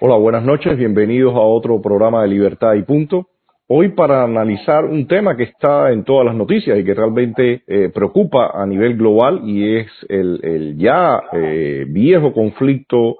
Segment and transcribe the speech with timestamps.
[0.00, 3.28] Hola, buenas noches, bienvenidos a otro programa de Libertad y Punto.
[3.68, 7.90] Hoy para analizar un tema que está en todas las noticias y que realmente eh,
[7.92, 13.16] preocupa a nivel global y es el, el ya eh, viejo conflicto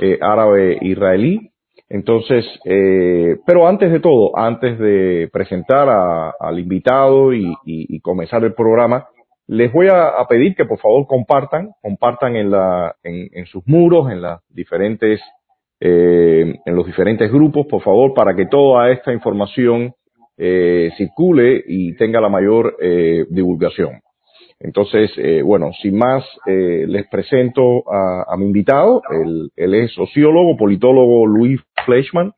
[0.00, 1.50] eh, árabe-israelí.
[1.88, 7.54] Entonces, eh, pero antes de todo, antes de presentar a- al invitado y,
[8.02, 9.06] comenzar el programa,
[9.48, 13.66] les voy a, a pedir que por favor compartan, compartan en, la, en, en sus
[13.66, 15.20] muros, en las diferentes,
[15.80, 19.92] eh, en los diferentes grupos, por favor, para que toda esta información
[20.36, 24.00] eh, circule y tenga la mayor eh, divulgación.
[24.60, 29.02] Entonces, eh, bueno, sin más, eh, les presento a, mi invitado.
[29.56, 32.32] Él, es sociólogo, politólogo Luis Fleischmann,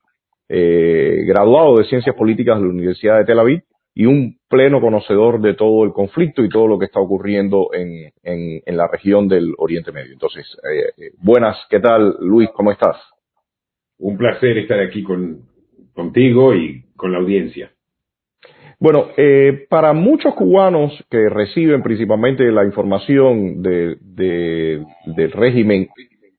[0.48, 3.62] eh, graduado de Ciencias Políticas de la Universidad de Tel Aviv
[3.94, 8.12] y un pleno conocedor de todo el conflicto y todo lo que está ocurriendo en,
[8.22, 10.12] en, en la región del Oriente Medio.
[10.12, 10.46] Entonces,
[11.18, 12.50] buenas, ¿qué tal Luis?
[12.54, 12.96] ¿Cómo estás?
[14.00, 15.40] Un placer estar aquí con,
[15.94, 17.70] contigo y con la audiencia.
[18.78, 25.86] Bueno, eh, para muchos cubanos que reciben principalmente la información de, de- del régimen,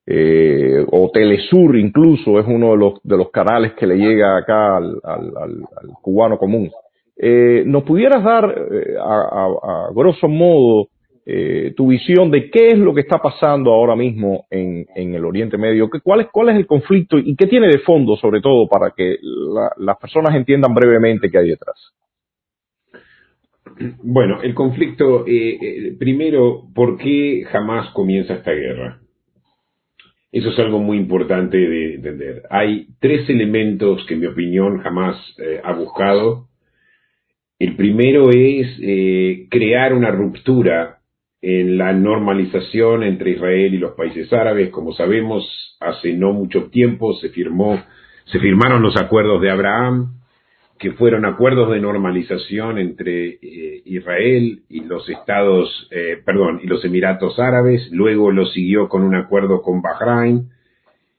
[0.08, 4.78] eh, o Telesur incluso es uno de los, de los canales que le llega acá
[4.78, 5.00] al,
[6.02, 6.72] cubano común.
[7.16, 10.88] Eh, ¿Nos pudieras dar eh, a grosso modo
[11.25, 15.23] eh, tu visión de qué es lo que está pasando ahora mismo en, en el
[15.25, 15.89] Oriente Medio?
[15.89, 18.91] ¿Qué- ¿Cuál es, ¿Cuál es el conflicto y qué tiene de fondo sobre todo para
[18.95, 21.77] que la- las personas entiendan brevemente qué hay detrás?
[24.03, 28.99] Bueno, el conflicto, eh, eh, primero, ¿por qué jamás comienza esta guerra?
[30.31, 32.44] Eso es algo muy importante de entender.
[32.49, 35.17] Hay tres elementos que, en mi opinión, jamás
[35.64, 36.47] ha buscado.
[37.59, 38.67] El primero es
[39.49, 41.01] crear una ruptura
[41.42, 44.70] en la normalización entre Israel y los países árabes.
[44.70, 47.81] Como sabemos, hace no mucho tiempo se firmó,
[48.25, 50.22] se firmaron los acuerdos de Abraham,
[50.78, 56.83] que fueron acuerdos de normalización entre eh, Israel y los estados, eh, perdón, y los
[56.83, 60.49] Emiratos Árabes, luego lo siguió con un acuerdo con Bahrein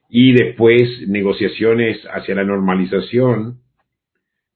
[0.08, 3.60] y después negociaciones hacia la normalización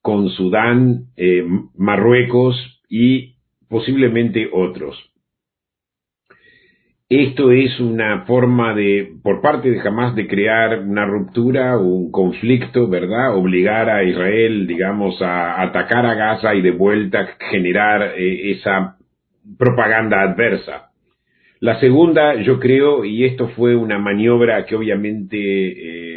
[0.03, 1.45] con Sudán, eh,
[1.77, 2.57] Marruecos
[2.89, 3.37] y
[3.69, 4.97] posiblemente otros.
[7.09, 12.11] Esto es una forma de, por parte de Hamas, de crear una ruptura o un
[12.11, 13.37] conflicto, ¿verdad?
[13.37, 18.97] Obligar a Israel, digamos, a atacar a Gaza y de vuelta generar eh, esa
[19.57, 20.91] propaganda adversa.
[21.61, 25.39] La segunda, yo creo, y esto fue una maniobra que obviamente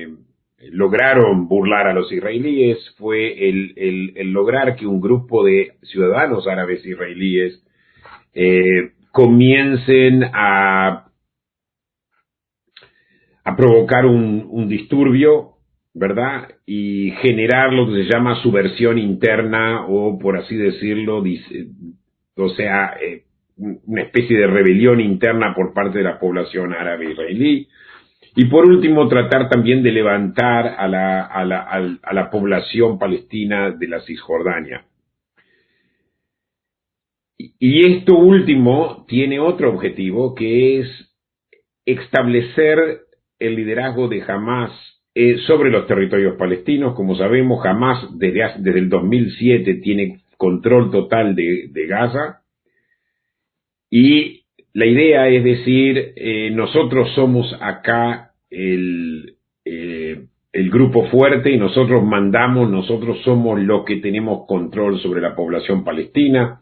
[0.04, 0.08] eh,
[0.72, 6.48] lograron burlar a los israelíes, fue el, el- el lograr que un grupo de ciudadanos
[6.48, 7.64] árabes israelíes
[8.34, 11.10] eh, comiencen a,
[13.44, 15.56] a provocar un, un disturbio,
[15.94, 16.48] ¿verdad?
[16.66, 21.22] Y generar lo que se llama subversión interna o, por así decirlo,
[22.38, 23.24] o sea, eh,
[23.58, 27.68] una especie de rebelión interna por parte de la población árabe israelí.
[28.38, 31.60] Y por último, tratar también de levantar a la, a la,
[32.02, 34.86] a la población palestina de la Cisjordania.
[37.40, 40.88] Y- esto último tiene otro objetivo, que es
[41.86, 43.00] establecer
[43.40, 44.72] el liderazgo de Hamas
[45.16, 46.94] eh, sobre los territorios palestinos.
[46.96, 52.42] Como sabemos, Hamas desde, el 2007 tiene control total de, de Gaza.
[53.90, 61.58] Y la idea es decir, eh, nosotros somos acá el, eh, el grupo fuerte y
[61.58, 66.60] nosotros mandamos, nosotros somos los que tenemos control sobre la población palestina.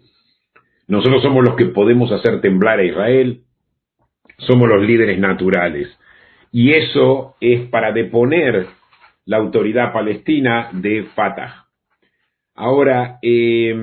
[0.88, 3.42] Nosotros somos los que podemos hacer temblar a Israel.
[4.38, 5.90] Somos los líderes naturales.
[6.52, 8.68] Y eso es para deponer
[9.25, 11.66] la autoridad palestina de Fatah.
[12.56, 13.75] Ahora, eh,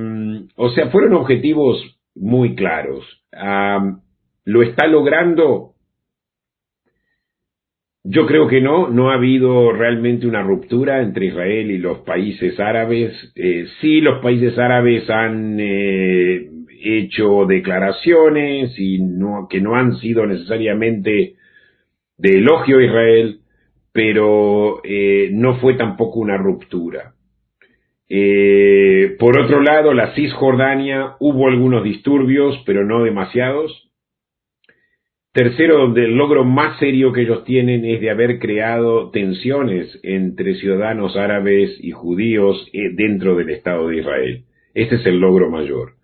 [0.56, 1.80] o sea, fueron objetivos
[2.14, 3.04] muy claros.
[4.44, 5.74] ¿Lo está logrando?
[8.02, 12.58] Yo creo que no, no ha habido realmente una ruptura entre Israel y los países
[12.60, 13.32] árabes.
[13.34, 16.50] Eh, sí, los países árabes han eh,
[16.84, 21.34] hecho declaraciones y no, que no han sido necesariamente
[22.18, 23.40] de elogio a Israel,
[23.92, 27.14] pero eh, no fue tampoco una ruptura.
[28.08, 33.90] Eh, por otro lado, la Cisjordania hubo algunos disturbios, pero no demasiados.
[35.32, 40.54] Tercero, donde el logro más serio que ellos tienen es de haber creado tensiones entre
[40.54, 44.44] ciudadanos árabes y judíos eh, dentro del Estado de Israel.
[44.74, 45.94] Este es el logro mayor.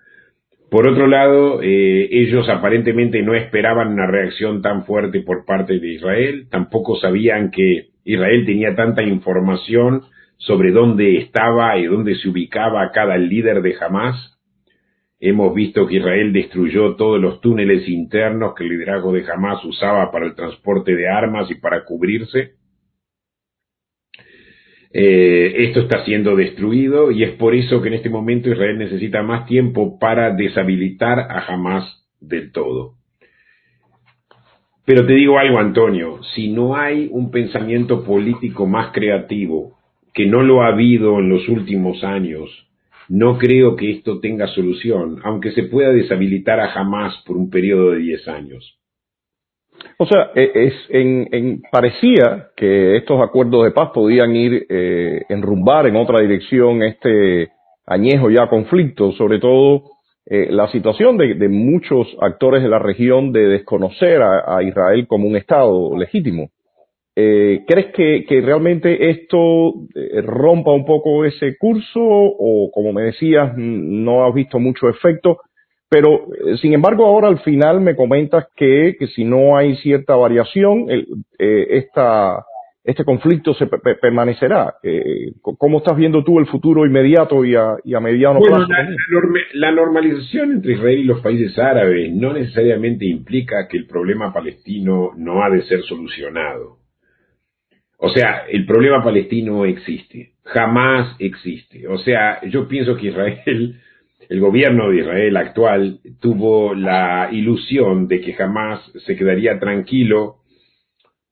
[0.71, 5.95] Por otro lado, eh, ellos aparentemente no esperaban una reacción tan fuerte por parte de
[5.95, 10.03] Israel, tampoco sabían que Israel tenía tanta información
[10.37, 14.39] sobre dónde estaba y dónde se ubicaba cada líder de Hamas.
[15.19, 20.11] Hemos visto que Israel destruyó todos los túneles internos que el liderazgo de Hamas usaba
[20.13, 22.60] para el transporte de armas y para cubrirse.
[24.93, 29.23] Eh, esto está siendo destruido y es por eso que en este momento Israel necesita
[29.23, 32.95] más tiempo para deshabilitar a Hamas del todo.
[34.85, 39.79] Pero te digo algo, Antonio, si no hay un pensamiento político más creativo,
[40.13, 42.51] que no lo ha habido en los últimos años,
[43.09, 47.93] no creo que esto tenga solución, aunque se pueda deshabilitar a Hamas por un periodo
[47.93, 48.80] de 10 años.
[49.99, 55.87] O sea, e, es, en, parecía que estos acuerdos de paz podían ir eh, enrumbar
[55.87, 57.51] en otra dirección este
[57.87, 59.83] añejo ya conflicto, sobre todo
[60.27, 65.37] eh, la situación de, muchos actores de la región de desconocer a, Israel como un
[65.37, 66.51] Estado legítimo.
[67.17, 73.03] Eh, ¿Crees que, que, realmente esto eh, rompa un poco ese curso o, como me
[73.03, 75.39] decías, no has visto mucho efecto?
[75.91, 80.15] Pero, eh, sin embargo, ahora al final me comentas que, que si no hay cierta
[80.15, 82.45] variación, el, eh, esta,
[82.85, 84.75] este conflicto se permanecerá.
[84.85, 88.69] Eh, ¿Cómo estás viendo tú el futuro inmediato y a, y a mediano plazo?
[88.69, 88.89] La,
[89.55, 95.11] la, normalización entre Israel y los países árabes no necesariamente implica que el problema palestino
[95.17, 96.79] no ha de ser solucionado.
[97.99, 101.89] O sea, el problema palestino existe, jamás existe.
[101.89, 103.81] O sea, yo pienso que Israel
[104.31, 110.37] el gobierno de Israel actual tuvo la ilusión de que jamás se quedaría tranquilo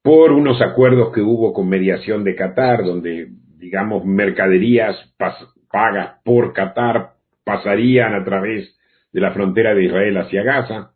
[0.03, 4.97] por unos acuerdos que hubo con mediación de Qatar, donde, digamos, mercaderías
[5.71, 7.11] pagas por Qatar
[7.45, 8.77] pasarían a través
[9.13, 10.91] de la frontera de Israel hacia Gaza.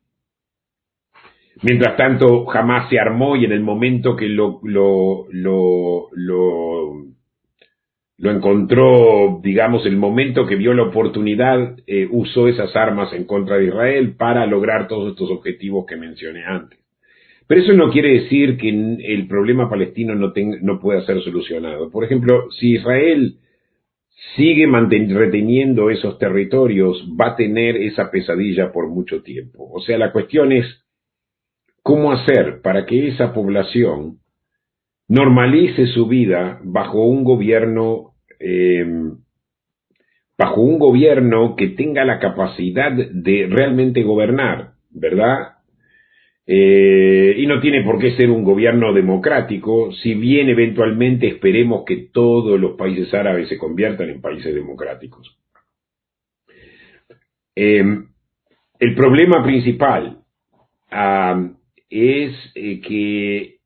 [1.63, 6.82] Mientras tanto, jamás se armó y en el momento que lo, lo, lo, lo
[8.23, 13.57] lo encontró, digamos, el momento que vio la oportunidad, eh, usó esas armas en contra
[13.57, 16.79] de Israel para lograr todos estos objetivos que mencioné antes.
[17.49, 21.91] Pero eso no quiere decir que el problema palestino no, no pueda ser solucionado.
[21.91, 23.39] Por ejemplo, si Israel
[24.37, 29.69] sigue reteniendo esos territorios, va a tener esa pesadilla por mucho tiempo.
[29.69, 30.65] O sea, la cuestión es
[31.83, 34.19] cómo hacer para que esa población
[35.09, 38.12] normalice su vida bajo un gobierno
[38.45, 38.85] eh,
[40.37, 45.59] bajo un gobierno que tenga la capacidad de realmente gobernar, ¿verdad?
[46.45, 52.09] Eh, y no tiene por qué ser un gobierno democrático, si bien eventualmente esperemos que
[52.13, 55.39] todos los países árabes se conviertan en países democráticos.
[57.55, 57.85] Eh,
[58.81, 60.19] el problema principal
[60.91, 61.49] ah,
[61.89, 63.59] es que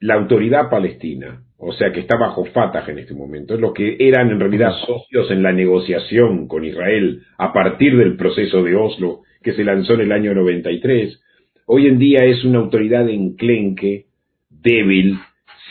[0.00, 4.30] la autoridad palestina o sea que está bajo Fatah en este momento, los que eran
[4.30, 9.52] en realidad socios en la negociación con Israel a partir del proceso de Oslo que
[9.52, 11.20] se lanzó en el año 93,
[11.66, 14.06] hoy en día es una autoridad enclenque,
[14.50, 15.18] débil,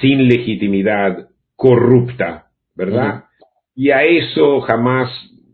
[0.02, 3.26] sin legitimidad, corrupta, ¿verdad?
[3.76, 5.10] Y a eso jamás,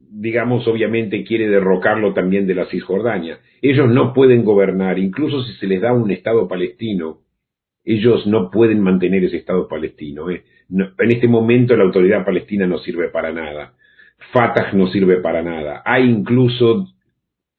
[0.10, 3.40] digamos, obviamente quiere derrocarlo también de la Cisjordania.
[3.62, 7.20] Ellos no pueden gobernar, incluso si se les da un Estado palestino,
[7.84, 10.30] ellos no pueden mantener ese Estado palestino.
[10.30, 10.44] ¿eh?
[10.70, 13.74] en este momento la autoridad palestina no sirve para nada.
[14.32, 15.82] Fatah no sirve para nada.
[15.86, 16.88] Hay incluso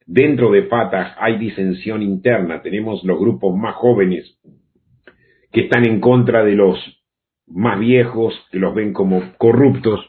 [0.06, 2.62] dentro de Fatah hay disensión interna.
[2.62, 4.38] Tenemos los grupos más jóvenes
[5.52, 6.78] que están en contra de los
[7.46, 10.00] más viejos, que los ven como corruptos.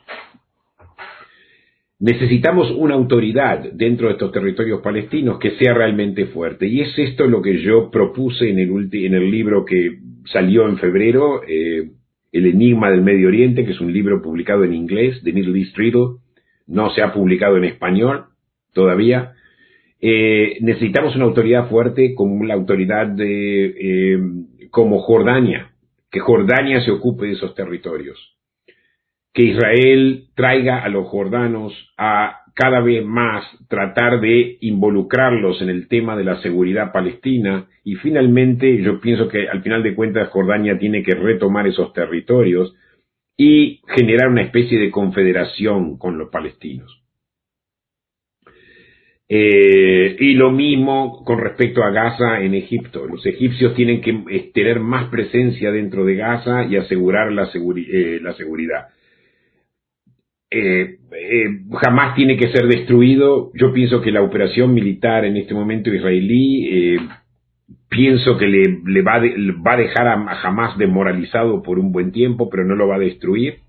[1.99, 6.67] Necesitamos una autoridad dentro de estos territorios palestinos que sea realmente fuerte.
[6.67, 10.77] Y es esto lo que yo propuse en el, en el libro que salió en
[10.77, 11.91] febrero, eh,
[12.33, 15.77] El Enigma del Medio Oriente, que es un libro publicado en inglés, de Middle East
[15.77, 16.17] Riddle.
[16.67, 18.25] No se ha publicado en español
[18.73, 19.31] todavía.
[20.01, 24.19] Eh, necesitamos una autoridad fuerte como la autoridad de, eh,
[24.69, 25.71] como Jordania,
[26.11, 28.34] que Jordania se ocupe de esos territorios
[29.35, 35.89] que Israel traiga a los jordanos a cada vez más tratar de involucrarlos en el
[35.89, 40.79] tema de la seguridad palestina y finalmente yo pienso que al final de cuentas Jordania
[40.79, 42.73] tiene que retomar esos territorios
[43.35, 47.03] y generar una especie de confederación con los palestinos.
[49.27, 53.05] Eh, y lo mismo con respecto a Gaza en Egipto.
[53.05, 58.33] Los egipcios tienen que tener más presencia dentro de Gaza y asegurar la, eh, la
[58.35, 58.94] seguridad
[60.51, 61.45] eh, eh,
[61.81, 63.51] jamás tiene que ser destruido.
[63.53, 66.99] Yo pienso que la operación militar en este momento israelí eh,
[67.89, 72.63] pienso que le, va, va, a dejar a Hamas desmoralizado por un buen tiempo, pero
[72.63, 73.59] no lo va a destruir.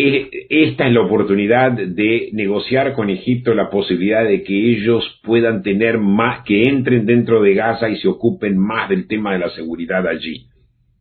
[0.00, 5.98] Esta es la oportunidad de negociar con Egipto la posibilidad de que ellos puedan tener
[5.98, 10.06] más, que entren dentro de Gaza y se ocupen más del tema de la seguridad
[10.06, 10.46] allí.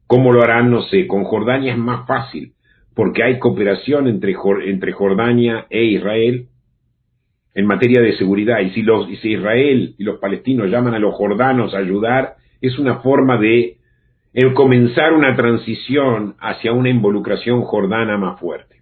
[0.07, 0.71] ¿Cómo lo harán?
[0.71, 1.05] No sé.
[1.05, 2.53] Con Jordania es más fácil,
[2.97, 4.35] porque hay cooperación entre,
[4.65, 6.47] entre Jordania e Israel
[7.53, 8.59] en materia de seguridad.
[8.61, 12.95] Y si, los, Israel y los palestinos llaman a los jordanos a ayudar, es una
[13.01, 13.77] forma de
[14.55, 18.77] comenzar una transición hacia una involucración jordana más fuerte.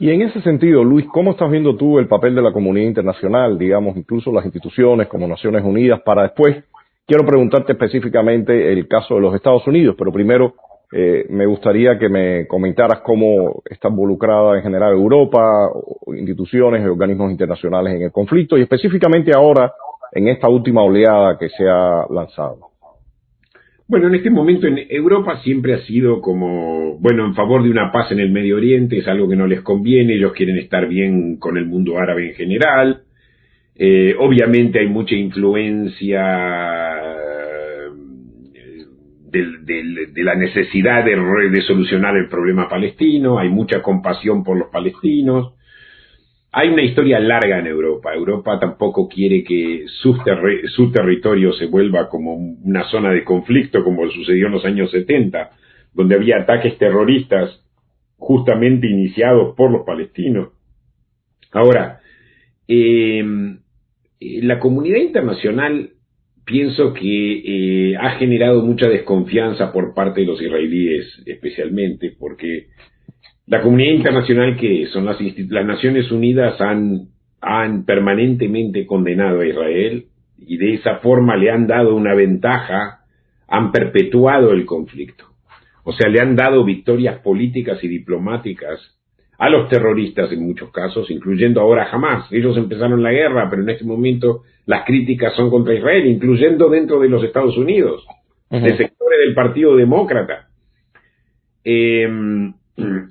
[0.00, 3.56] Y en ese sentido, Luis, ¿cómo estás viendo tú el papel de la comunidad internacional,
[3.56, 6.64] digamos, incluso las instituciones como Naciones Unidas, para después,
[7.06, 10.54] quiero preguntarte específicamente el caso de los Estados Unidos, pero primero
[10.94, 15.70] eh, me gustaría que me comentaras cómo está involucrada en general Europa,
[16.14, 19.72] instituciones y organismos internacionales en el conflicto y específicamente ahora
[20.12, 22.72] en esta última oleada que se ha lanzado.
[23.88, 27.90] Bueno, en este momento en Europa siempre ha sido como, bueno, en favor de una
[27.90, 31.36] paz en el Medio Oriente, es algo que no les conviene, ellos quieren estar bien
[31.36, 33.02] con el mundo árabe en general.
[33.74, 36.20] Eh, obviamente hay mucha influencia
[39.32, 41.16] eh, de, la necesidad de,
[41.50, 45.54] de, solucionar el problema palestino, hay mucha compasión por los palestinos,
[46.52, 48.12] hay una historia larga en Europa.
[48.14, 50.18] Europa tampoco quiere que su,
[50.74, 55.50] su, territorio se vuelva como una zona de conflicto como sucedió en los años 70,
[55.94, 57.58] donde había ataques terroristas
[58.18, 60.50] justamente iniciados por los palestinos.
[61.52, 62.00] Ahora,
[62.68, 63.60] em,
[64.20, 65.91] la comunidad internacional
[66.44, 72.68] pienso que eh, ha generado mucha desconfianza por parte de los israelíes especialmente, porque
[73.46, 77.08] la comunidad internacional que son las, las Naciones Unidas han,
[77.40, 80.06] han permanentemente condenado a Israel
[80.38, 83.00] y de esa forma le han dado una ventaja,
[83.48, 85.26] han perpetuado el conflicto.
[85.84, 88.78] O sea, le han dado victorias políticas y diplomáticas
[89.38, 92.30] a los terroristas en muchos casos, incluyendo ahora jamás.
[92.32, 97.00] Ellos empezaron la guerra, pero en este momento las críticas son contra Israel, incluyendo dentro
[97.00, 98.06] de los Estados Unidos,
[98.50, 100.48] de sectores del Partido Demócrata.
[101.64, 102.08] Eh,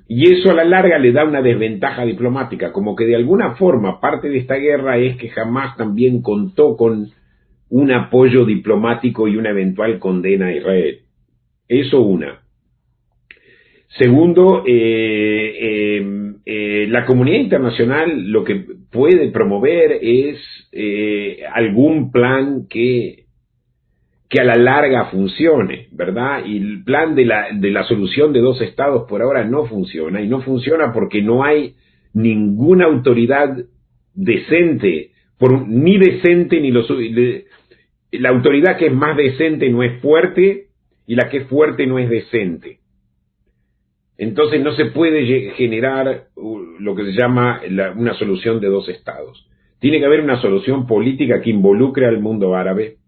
[0.08, 4.00] y eso a la larga le da una desventaja diplomática, como que de alguna forma
[4.00, 7.08] parte de esta guerra es que jamás también contó con
[7.70, 10.98] un apoyo diplomático y una eventual condena a Israel.
[11.68, 12.40] Eso una.
[13.98, 20.38] Segundo, eh, em, eh, la comunidad internacional lo que puede promover es
[20.70, 23.22] eh, algún plan que
[24.32, 26.46] que a la larga funcione, ¿verdad?
[26.46, 30.22] Y el plan de la, de la solución de dos estados por ahora no funciona,
[30.22, 31.74] y no funciona porque no hay
[32.14, 33.54] ninguna autoridad
[34.14, 36.82] decente, por, ni decente ni lo
[38.12, 40.68] la autoridad que es más decente no es fuerte
[41.06, 42.78] y la que es fuerte no es decente.
[44.22, 46.26] Entonces no se puede generar
[46.78, 47.60] lo que se llama
[47.96, 49.48] una solución de dos estados.
[49.80, 52.98] Tiene que haber una solución política que involucre al mundo árabe,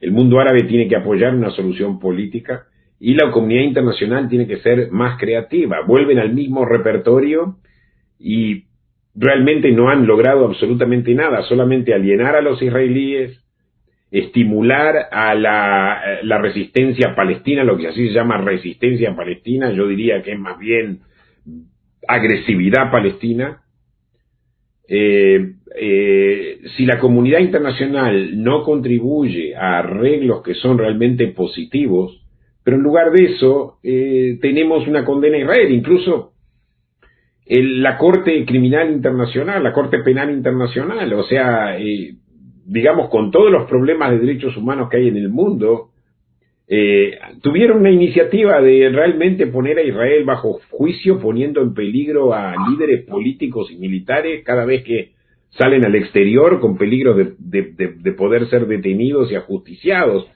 [0.00, 2.66] el mundo árabe tiene que apoyar una solución política
[3.00, 5.80] y la comunidad internacional tiene que ser más creativa.
[5.84, 7.56] Vuelven al mismo repertorio
[8.20, 8.66] y
[9.16, 13.36] realmente no han logrado absolutamente nada, solamente alienar a los israelíes,
[14.12, 20.22] estimular a la, la, resistencia palestina, lo que así se llama resistencia palestina, yo diría
[20.22, 21.00] que es más bien
[22.06, 23.62] agresividad palestina,
[24.86, 32.22] eh, eh, si la comunidad internacional no contribuye a arreglos que son realmente positivos,
[32.62, 36.32] pero en lugar de eso eh, tenemos una condena a Israel, incluso
[37.46, 41.76] la Corte Criminal Internacional, la Corte Penal Internacional, o sea,
[42.64, 45.90] digamos, con todos los problemas de derechos humanos que hay en el mundo,
[46.68, 52.54] eh, tuvieron una iniciativa de realmente poner a Israel bajo juicio, poniendo en peligro a
[52.70, 55.10] líderes políticos y militares cada vez que
[55.50, 60.26] salen al exterior con peligro de, de, poder ser detenidos y ajusticiados.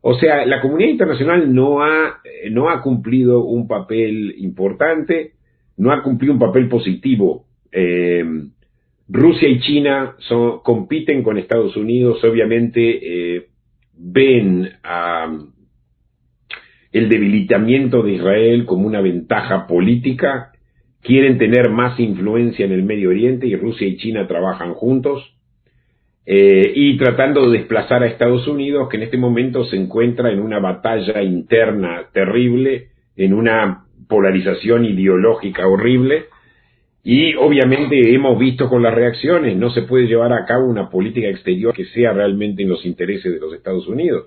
[0.00, 5.32] O sea, la comunidad internacional no ha, no ha cumplido un papel importante,
[5.76, 7.44] no ha cumplido un papel positivo.
[7.72, 8.24] Eh,
[9.08, 13.46] Rusia y China son, compiten con Estados Unidos, obviamente eh,
[13.94, 15.34] ven a,
[16.92, 20.52] el debilitamiento de Israel como una ventaja política,
[21.00, 25.34] quieren tener más influencia en el Medio Oriente y Rusia y China trabajan juntos,
[26.30, 30.40] eh, y tratando de desplazar a Estados Unidos, que en este momento se encuentra en
[30.40, 36.26] una batalla interna terrible, en una polarización ideológica horrible,
[37.04, 41.28] y obviamente hemos visto con las reacciones, no se puede llevar a cabo una política
[41.28, 44.26] exterior que sea realmente en los intereses de los Estados Unidos.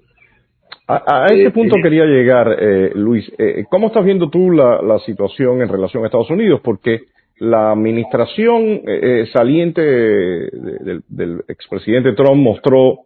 [0.87, 3.31] A, ese eh, punto quería llegar, eh, Luis.
[3.37, 6.59] Eh, ¿Cómo estás viendo tú la, la, situación en relación a Estados Unidos?
[6.61, 7.03] Porque
[7.37, 12.99] la administración eh, saliente del, del, expresidente Trump mostró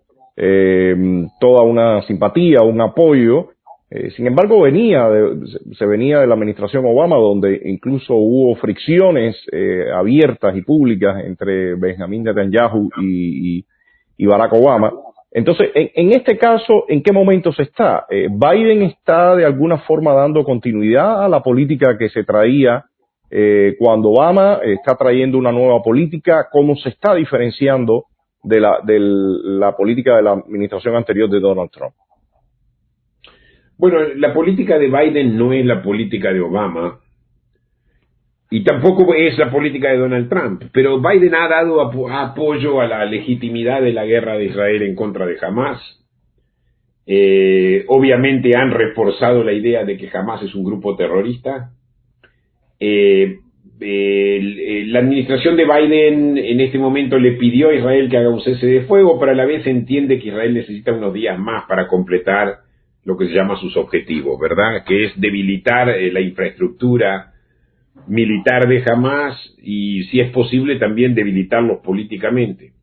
[1.40, 3.52] toda una simpatía, un apoyo.
[4.16, 5.08] Sin embargo, venía
[5.78, 9.36] se venía de la administración Obama, donde incluso hubo fricciones
[9.96, 13.64] abiertas y públicas entre Benjamin Netanyahu y,
[14.18, 14.92] y, Barack Obama.
[15.36, 18.06] Entonces, en, este caso, ¿en qué momento se está?
[18.10, 22.86] Eh, ¿Biden está de alguna forma dando continuidad a la política que se traía
[23.30, 26.48] eh, cuando Obama está trayendo una nueva política?
[26.50, 28.06] ¿Cómo se está diferenciando
[28.44, 31.96] de la, de la política de la administración anterior de Donald Trump?
[33.78, 37.00] Bueno, la política de Biden no es la política de Obama.
[38.50, 43.04] Y tampoco es la política de Donald Trump, pero Biden ha dado apoyo a la
[43.06, 45.82] legitimidad de la guerra de Israel en contra de Hamas.
[47.08, 51.72] Eh, obviamente han reforzado la idea de que Hamas es un grupo terrorista.
[52.80, 53.40] Eh,
[53.80, 58.68] la administración de Biden en este momento le pidió a Israel que haga un cese
[58.68, 62.65] de fuego, pero a la vez entiende que Israel necesita unos días más para completar
[63.06, 64.84] lo que se llama sus objetivos, ¿verdad?
[64.86, 67.34] Que es debilitar eh, la infraestructura
[68.08, 72.74] militar de Hamas y, si es posible, también debilitarlos políticamente.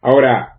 [0.00, 0.54] Ahora,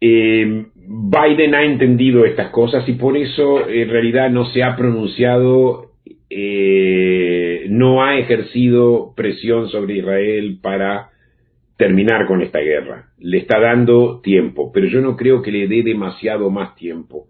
[0.00, 5.92] eh, Biden ha entendido estas cosas y por eso en realidad no se ha pronunciado,
[6.30, 11.10] eh, no ha ejercido presión sobre Israel para
[11.76, 13.10] terminar con esta guerra.
[13.18, 17.26] Le está dando tiempo, pero yo no creo que le dé demasiado más tiempo.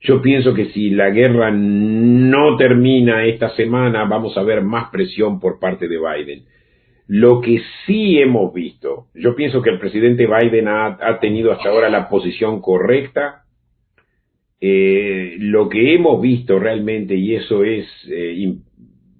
[0.00, 5.38] Yo pienso que si la guerra no termina esta semana, vamos a ver más presión
[5.38, 6.44] por parte de Biden.
[7.06, 11.90] Lo que sí hemos visto, yo pienso que el presidente Biden ha, tenido hasta ahora
[11.90, 13.42] la posición correcta.
[14.60, 18.54] Eh, lo que hemos visto realmente, y eso es eh,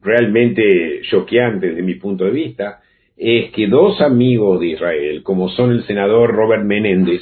[0.02, 2.80] realmente choqueante desde mi punto de vista,
[3.20, 7.20] es que dos amigos de Israel, como son el senador Robert Menéndez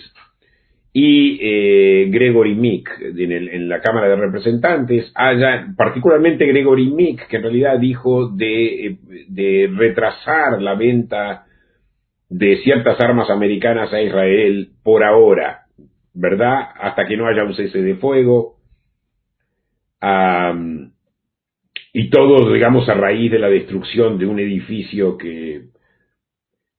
[0.92, 7.42] y eh, Gregory Mick en, la Cámara de Representantes, haya, particularmente Gregory Mick, que en
[7.42, 8.96] realidad dijo de,
[9.28, 11.46] de retrasar la venta
[12.28, 15.62] de ciertas armas americanas a Israel por ahora,
[16.14, 16.60] ¿verdad?
[16.80, 18.54] Hasta que no haya un cese de fuego.
[21.92, 25.76] y todo, digamos, a raíz de la destrucción de un edificio que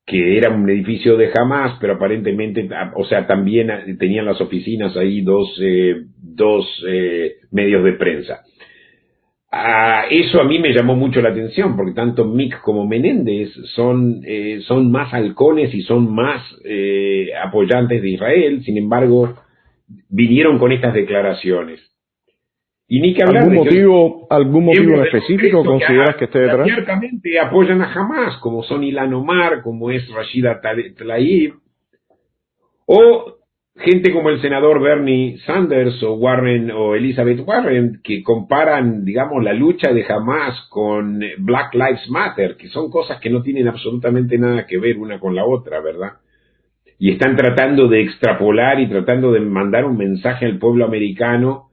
[0.09, 3.69] que era un edificio de Hamas, pero aparentemente, o sea, también
[3.99, 8.41] tenían las oficinas ahí dos, eh, dos eh, medios de prensa.
[9.51, 14.21] Ah, eso a mí me llamó mucho la atención, porque tanto Mick como Menéndez son,
[14.25, 16.41] eh, son más halcones y son más
[17.43, 19.35] apoyantes de Israel, sin embargo,
[20.09, 21.88] vinieron con estas declaraciones.
[22.91, 26.65] Y ni que hablar ¿Algún motivo, algún motivo en específico consideras que, esté detrás?
[26.65, 31.53] Ciertamente apoyan a Hamas, como son Ilan Omar, como es Rashida Tlaib,
[32.87, 33.35] o
[33.75, 39.53] gente como el senador Bernie Sanders o Warren o Elizabeth Warren, que comparan, digamos, la
[39.53, 44.65] lucha de Hamas con Black Lives Matter, que son cosas que no tienen absolutamente nada
[44.65, 46.13] que ver una con la otra, ¿verdad?
[46.97, 51.68] Y están tratando de extrapolar y tratando de mandar un mensaje al pueblo americano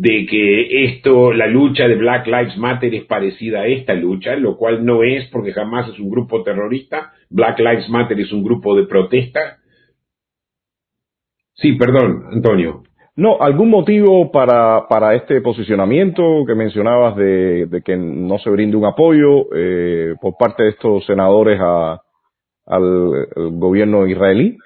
[0.00, 4.56] de que esto, la lucha de Black Lives Matter es parecida a esta lucha, lo
[4.56, 8.74] cual no es porque jamás es un grupo terrorista, Black Lives Matter es un grupo
[8.74, 9.58] de protesta.
[11.52, 12.84] Sí, perdón, Antonio.
[13.14, 18.78] No, ¿algún motivo para, para este posicionamiento que mencionabas de, de que no se brinde
[18.78, 22.00] un apoyo eh, por parte de estos senadores a,
[22.64, 23.26] al
[23.58, 24.56] gobierno israelí?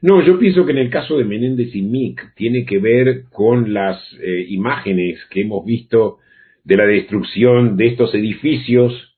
[0.00, 3.72] No, yo pienso que en el caso de Menéndez y Mick tiene que ver con
[3.72, 6.18] las eh, imágenes que hemos visto
[6.64, 9.08] de la destrucción de estos edificios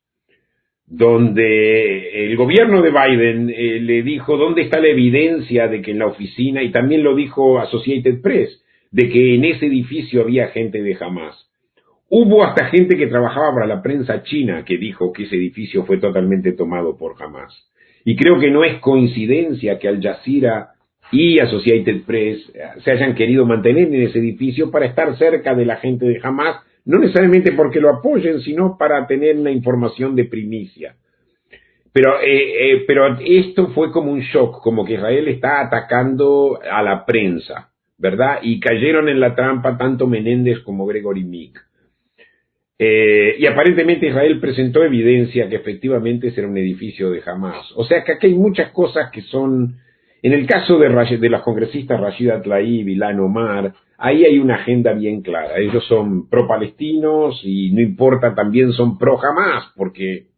[0.90, 6.01] donde el gobierno de Biden eh, le dijo dónde está la evidencia de que en
[6.01, 10.83] la oficina, y también lo dijo Associated Press, de que en ese edificio había gente
[10.83, 11.49] de Hamas.
[12.09, 15.99] Hubo hasta gente que trabajaba para la prensa china que dijo que ese edificio fue
[15.99, 17.71] totalmente tomado por Hamas.
[18.04, 20.70] Y creo que no es coincidencia que Al Jazeera
[21.12, 22.52] y Associated Press
[22.84, 26.62] se hayan querido mantener en ese edificio para estar cerca de la gente de Hamas,
[26.84, 30.94] no necesariamente porque lo apoyen, sino para tener una información de primicia.
[31.92, 36.82] Pero, eh, eh, pero esto fue como un shock, como que Israel está atacando a
[36.82, 38.38] la prensa, ¿verdad?
[38.42, 41.60] Y cayeron en la trampa tanto Menéndez como Gregory Mick.
[42.83, 47.71] Eh, y aparentemente Israel presentó evidencia que efectivamente será un edificio de Hamas.
[47.77, 49.77] O sea que aquí hay muchas cosas que son
[50.23, 50.88] En el caso de,
[51.19, 55.59] de los congresistas Rashida Tlaib y Lan Omar, ahí hay una agenda bien clara.
[55.59, 60.29] Ellos son pro-palestinos y no importa, también son pro-Hamas, porque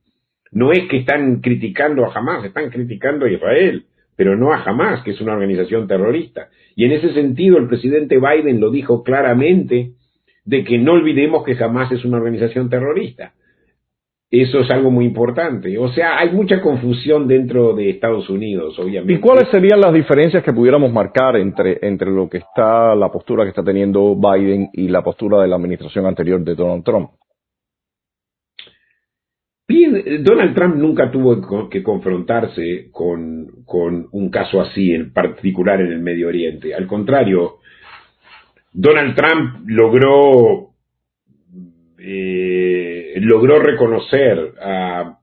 [0.51, 3.85] no es que están criticando a Hamas, están criticando a Israel,
[4.17, 6.49] pero no a Hamas, que es una organización terrorista.
[6.75, 9.93] Y en ese sentido, el presidente Biden lo dijo claramente
[10.45, 13.35] de que no olvidemos que Hamas es una organización terrorista.
[14.31, 15.77] Eso es algo muy importante.
[15.77, 19.13] O sea, hay mucha confusión dentro de Estados Unidos, obviamente.
[19.13, 23.45] ¿Y cuáles serían las diferencias que pudiéramos marcar entre, entre lo que está, la postura
[23.45, 27.11] que está teniendo Biden y la postura de la administración anterior de Donald Trump?
[29.69, 35.93] Bien, Donald Trump nunca tuvo que confrontarse con, con un caso así, en particular en
[35.93, 36.75] el Medio Oriente.
[36.75, 37.59] Al contrario,
[38.73, 40.73] Donald Trump logró
[41.99, 45.19] eh, logró reconocer a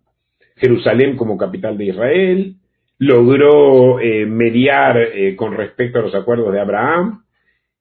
[0.55, 2.55] Jerusalén como capital de Israel,
[2.99, 7.23] logró eh, mediar eh, con respecto a los acuerdos de Abraham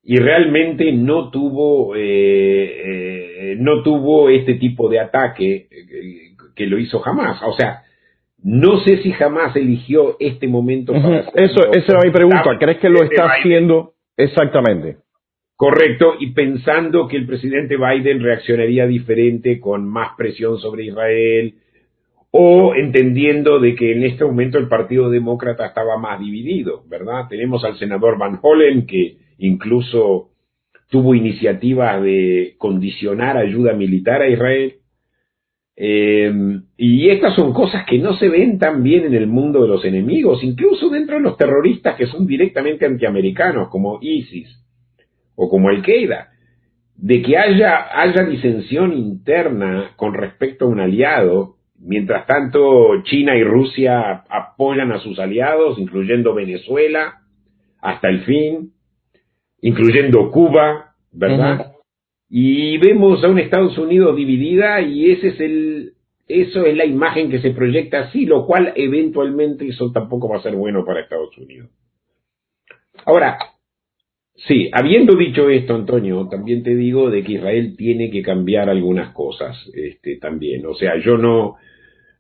[0.03, 1.95] y realmente no tuvo
[3.57, 5.69] no tuvo este tipo de ataque
[6.55, 7.43] que lo hizo jamás.
[7.43, 7.83] O sea,
[8.43, 12.57] no sé si jamás eligió este momento para Eso, esa era mi pregunta.
[12.59, 14.97] ¿Crees que lo está haciendo exactamente?
[15.59, 21.55] Correcto, y pensando que el presidente Biden reaccionaría diferente con más presión sobre Israel,
[22.31, 27.27] o entendiendo de que en este momento el Partido Demócrata estaba más dividido, ¿verdad?
[27.29, 30.29] Tenemos al senador Van Hollen que incluso
[30.91, 34.75] tuvo iniciativa de condicionar ayuda militar a Israel.
[35.75, 36.33] Eh,
[36.77, 39.85] y estas son cosas que no se ven tan bien en el mundo de los
[39.85, 44.68] enemigos, incluso dentro de los terroristas que son directamente antiamericanos, como ISIS
[45.41, 46.31] o como el Qaeda,
[46.97, 53.45] de que haya, haya disensión interna con respecto a un aliado, mientras tanto China y
[53.45, 57.21] Rusia apoyan a sus aliados, incluyendo Venezuela,
[57.81, 58.73] hasta el fin,
[59.63, 61.73] incluyendo Cuba, ¿verdad?
[62.29, 65.93] Y vemos a un Estados Unidos dividida y ese es el,
[66.27, 70.43] eso es la imagen que se proyecta así, lo cual eventualmente eso tampoco va a
[70.43, 71.71] ser bueno para Estados Unidos.
[73.07, 73.39] Ahora,
[74.47, 79.13] Sí, habiendo dicho esto, Antonio, también te digo de que Israel tiene que cambiar algunas
[79.13, 80.65] cosas, este, también.
[80.67, 81.57] O sea, yo no,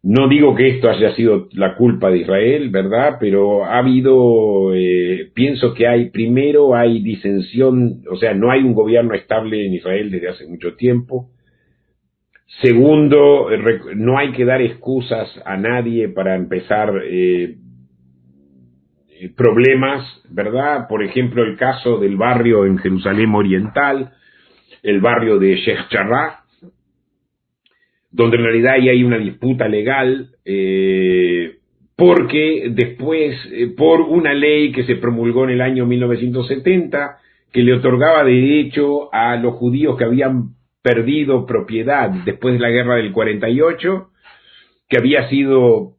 [0.03, 3.19] no digo que esto haya sido la culpa de Israel, ¿verdad?
[3.21, 8.75] Pero ha habido, eh, pienso que hay, primero hay disensión, o sea, no hay un
[8.75, 11.31] gobierno estable en Israel desde hace mucho tiempo.
[12.63, 13.49] Segundo,
[13.95, 17.57] no hay que dar excusas a nadie para empezar eh, eh,
[19.37, 20.87] problemas, ¿verdad?
[20.89, 24.13] Por ejemplo, el caso del barrio en Jerusalén Oriental,
[24.83, 26.41] el barrio de Sheikh Jarrah,
[28.11, 31.57] donde en realidad ahí hay una disputa legal, eh,
[31.97, 37.19] porque después, eh, por una ley que se promulgó en el año 1970,
[37.53, 42.97] que le otorgaba derecho a los judíos que habían perdido propiedad después de la guerra
[42.97, 44.11] del 48,
[44.89, 45.97] que había sido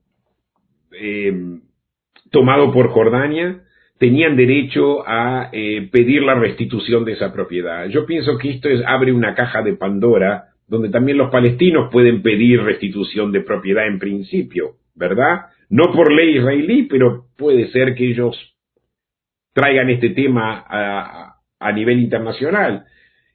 [2.32, 3.62] tomado por Jordania,
[3.98, 7.88] tenían derecho a eh, pedir la restitución de esa propiedad.
[7.88, 12.22] Yo pienso que esto es, abre una caja de Pandora donde también los palestinos pueden
[12.22, 15.48] pedir restitución de propiedad en principio, ¿verdad?
[15.70, 18.38] No por ley israelí, pero puede ser que ellos
[19.54, 22.86] traigan este tema a, a nivel internacional.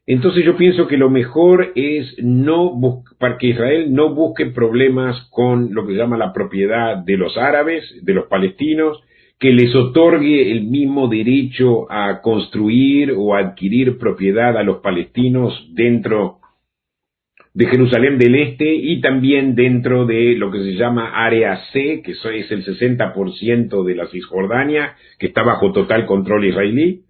[0.06, 2.78] Entonces yo pienso que lo mejor es no
[3.18, 7.38] para que Israel no busque problemas con lo que se llama la propiedad de los
[7.38, 9.02] árabes, de los palestinos,
[9.38, 16.38] que les otorgue el mismo derecho a construir o adquirir propiedad a los palestinos dentro
[17.54, 22.12] de Jerusalén del Este y también dentro de lo que se llama Área C, que
[22.12, 27.02] es el 60% de la Cisjordania, que está bajo total control israelí.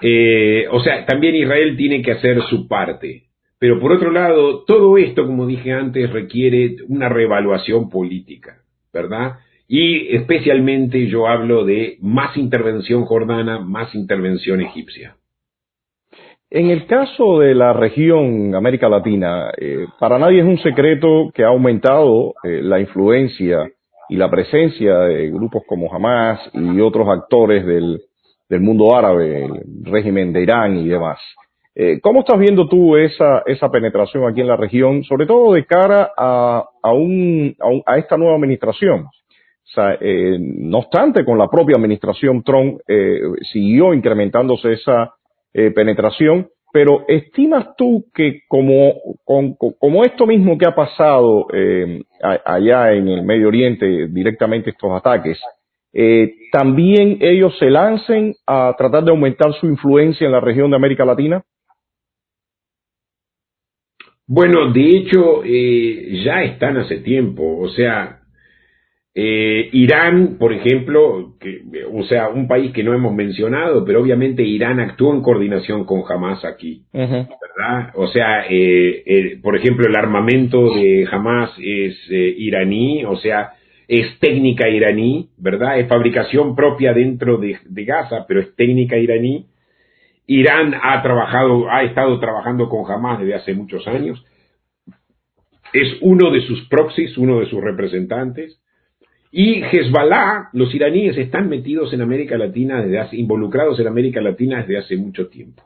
[0.00, 3.24] Eh, o sea, también Israel tiene que hacer su parte.
[3.58, 9.40] Pero por otro lado, todo esto, como dije antes, requiere una reevaluación política, ¿verdad?
[9.68, 15.16] Y especialmente yo hablo de más intervención jordana, más intervención egipcia.
[16.48, 21.44] En el caso de la región América Latina, eh, para nadie es un secreto que
[21.44, 23.70] ha aumentado eh, la influencia
[24.08, 28.00] y la presencia de grupos como Hamas y otros actores del,
[28.50, 31.18] del mundo árabe, el régimen de Irán y demás.
[31.74, 35.64] Eh, ¿Cómo estás viendo tú esa, esa penetración aquí en la región, sobre todo de
[35.64, 39.06] cara a, a, un, a, esta nueva administración?
[40.00, 43.20] Eh, no obstante, con la propia administración Trump eh,
[43.52, 45.14] siguió incrementándose esa
[45.52, 51.48] penetración, pero ¿estimas tú que como, como esto mismo que ha pasado
[52.44, 55.40] allá en el Medio Oriente, directamente estos ataques,
[55.92, 60.76] eh, también ellos se lancen a tratar de aumentar su influencia en la región de
[60.76, 61.42] América Latina?
[64.32, 67.58] Bueno, de hecho, eh, ya están hace tiempo.
[67.58, 68.20] O sea,
[69.12, 74.44] eh, Irán, por ejemplo, que, o sea, un país que no hemos mencionado, pero obviamente
[74.44, 77.90] Irán actuó en coordinación con Hamas aquí, ¿verdad?
[77.94, 83.54] O sea, eh, por ejemplo, el armamento de Hamas es iraní, o sea,
[83.90, 85.80] es técnica iraní, ¿verdad?
[85.80, 89.48] Es fabricación propia dentro de, Gaza, pero es técnica iraní.
[90.28, 94.24] Irán ha trabajado, ha estado trabajando con Hamas desde hace muchos años.
[95.72, 98.62] Es uno de sus proxies, uno de sus representantes.
[99.32, 104.60] Y Hezbollah, los iraníes están metidos en América Latina desde hace, involucrados en América Latina
[104.60, 105.64] desde hace mucho tiempo,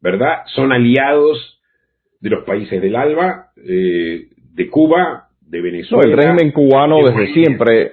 [0.00, 0.44] ¿verdad?
[0.46, 1.60] Son aliados
[2.20, 6.10] de los países del ALBA, eh, de Cuba, de Venezuela.
[6.10, 7.92] el régimen cubano desde siempre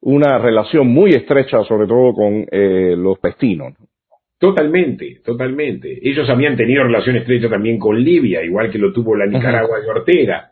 [0.00, 3.74] una relación muy estrecha, sobre todo con eh, los pestinos.
[4.38, 5.98] Totalmente, totalmente.
[6.02, 9.88] Ellos habían tenido relación estrecha también con Libia, igual que lo tuvo la Nicaragua de
[9.88, 10.50] Ortega.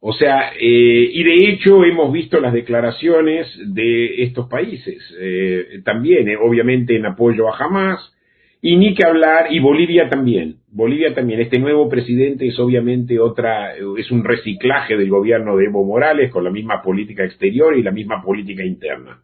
[0.00, 6.28] O sea, eh, y de hecho hemos visto las declaraciones de estos países, eh, también,
[6.40, 8.15] obviamente en apoyo a Hamas,
[8.60, 13.74] y ni que hablar, y Bolivia también, Bolivia también, este nuevo presidente es obviamente otra,
[13.74, 17.92] es un reciclaje del gobierno de Evo Morales con la misma política exterior y la
[17.92, 19.20] misma política interna.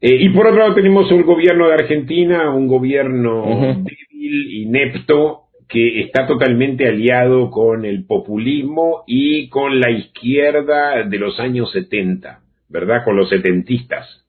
[0.00, 3.44] Eh, y por otro lado tenemos el gobierno de Argentina, un gobierno
[3.82, 11.38] débil, inepto, que está totalmente aliado con el populismo y con la izquierda de los
[11.38, 13.04] años 70, ¿verdad?
[13.04, 14.26] Con los setentistas.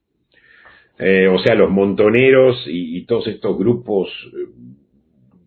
[1.00, 4.52] Eh, o sea, los montoneros y, todos estos grupos eh,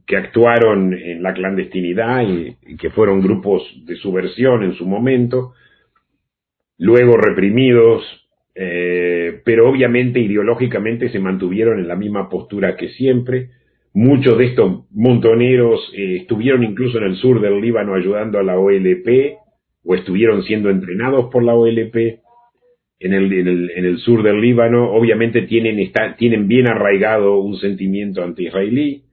[0.07, 5.53] que actuaron en la clandestinidad y que fueron grupos de subversión en su momento,
[6.79, 8.05] luego reprimidos
[8.55, 13.51] eh, pero obviamente ideológicamente se mantuvieron en la misma postura que siempre.
[13.93, 19.39] Muchos de estos montoneros estuvieron incluso en el sur del Líbano ayudando a la OLP
[19.85, 22.24] o estuvieron siendo entrenados por la OLP
[23.05, 24.91] en el, en el, en el sur del Líbano.
[24.91, 29.05] Obviamente tienen, está, tienen bien arraigado un sentimiento anti-israelí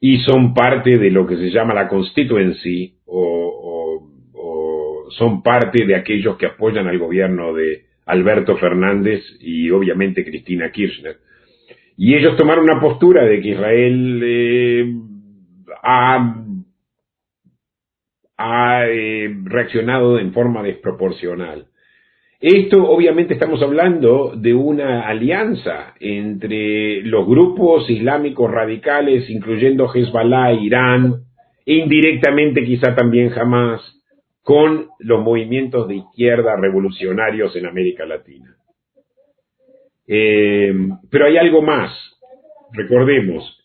[0.00, 4.08] y son parte de lo que se llama la constituency o,
[5.10, 11.18] son parte de aquellos que apoyan al gobierno de, Alberto Fernández y obviamente Cristina Kirchner.
[11.96, 14.94] Y ellos tomaron una postura de que Israel eh,
[15.82, 16.34] ha,
[18.88, 21.66] eh, reaccionado en forma desproporcional.
[22.42, 31.22] Esto obviamente estamos hablando de una alianza entre los grupos islámicos radicales, incluyendo Hezbollah, Irán,
[31.64, 33.80] e indirectamente quizá también Hamas,
[34.42, 38.56] con los movimientos de izquierda revolucionarios en América Latina.
[40.08, 40.74] Eh,
[41.12, 41.92] pero hay algo más.
[42.72, 43.64] Recordemos,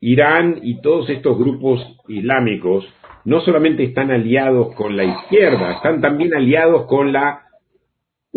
[0.00, 2.88] Irán y todos estos grupos islámicos
[3.26, 7.45] no solamente están aliados con la izquierda, están también aliados con la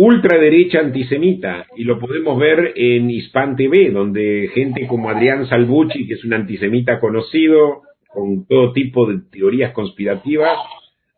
[0.02, 6.14] ultraderecha antisemita, y lo podemos ver en Hispan TV, donde gente como Adrián Salvucci, que
[6.14, 10.58] es un antisemita conocido, con todo tipo de teorías conspirativas,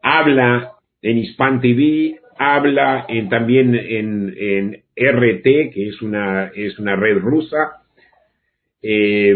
[0.02, 6.96] habla en Hispan TV, habla en, también en, en, RT, que es una, es una
[6.96, 7.84] red rusa.
[8.82, 9.36] Eh,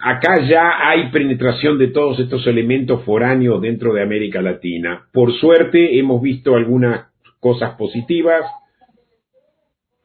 [0.00, 5.08] acá ya hay penetración de todos estos elementos foráneos dentro de América Latina.
[5.12, 8.44] Por suerte hemos visto algunas cosas positivas,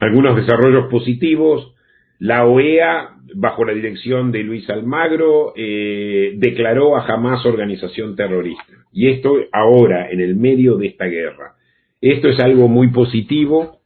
[0.06, 1.74] algunos desarrollos positivos.
[2.20, 8.86] La OEA, bajo la dirección de Luis Almagro, eh, declaró a Hamas organización terrorista.
[8.94, 11.56] Y esto ahora, en el medio de esta guerra.
[12.00, 13.80] Esto es algo muy positivo.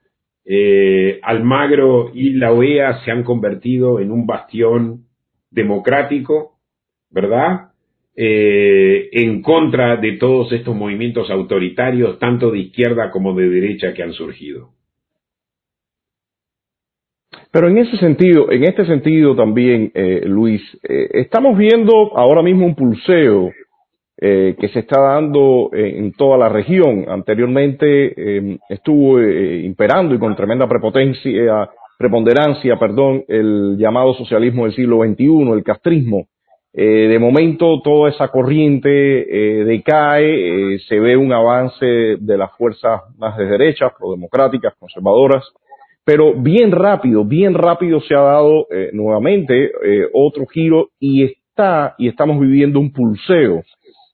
[0.46, 5.06] Eh, Almagro y la OEA se han convertido en un bastión
[5.52, 6.58] democrático,
[7.10, 7.70] ¿verdad?
[8.16, 14.04] Eh, en contra de todos estos movimientos autoritarios, tanto de izquierda como de derecha, que
[14.04, 14.72] han surgido.
[17.52, 22.66] Pero en ese sentido, en este sentido también, eh, Luis, eh, estamos viendo ahora mismo
[22.66, 23.50] un pulseo
[24.22, 27.06] eh, que se está dando en toda la región.
[27.08, 35.00] Anteriormente em, estuvo imperando y con tremenda prepotencia, preponderancia, perdón, el llamado socialismo del siglo
[35.04, 36.28] XXI, el castrismo.
[36.72, 38.90] de momento toda esa corriente
[39.66, 45.44] decae, se ve un avance de las fuerzas más de derecha, prodemocráticas, conservadoras,
[46.10, 51.94] pero bien rápido, bien rápido se ha dado eh, nuevamente eh, otro giro y está
[52.00, 53.62] y estamos viviendo un pulseo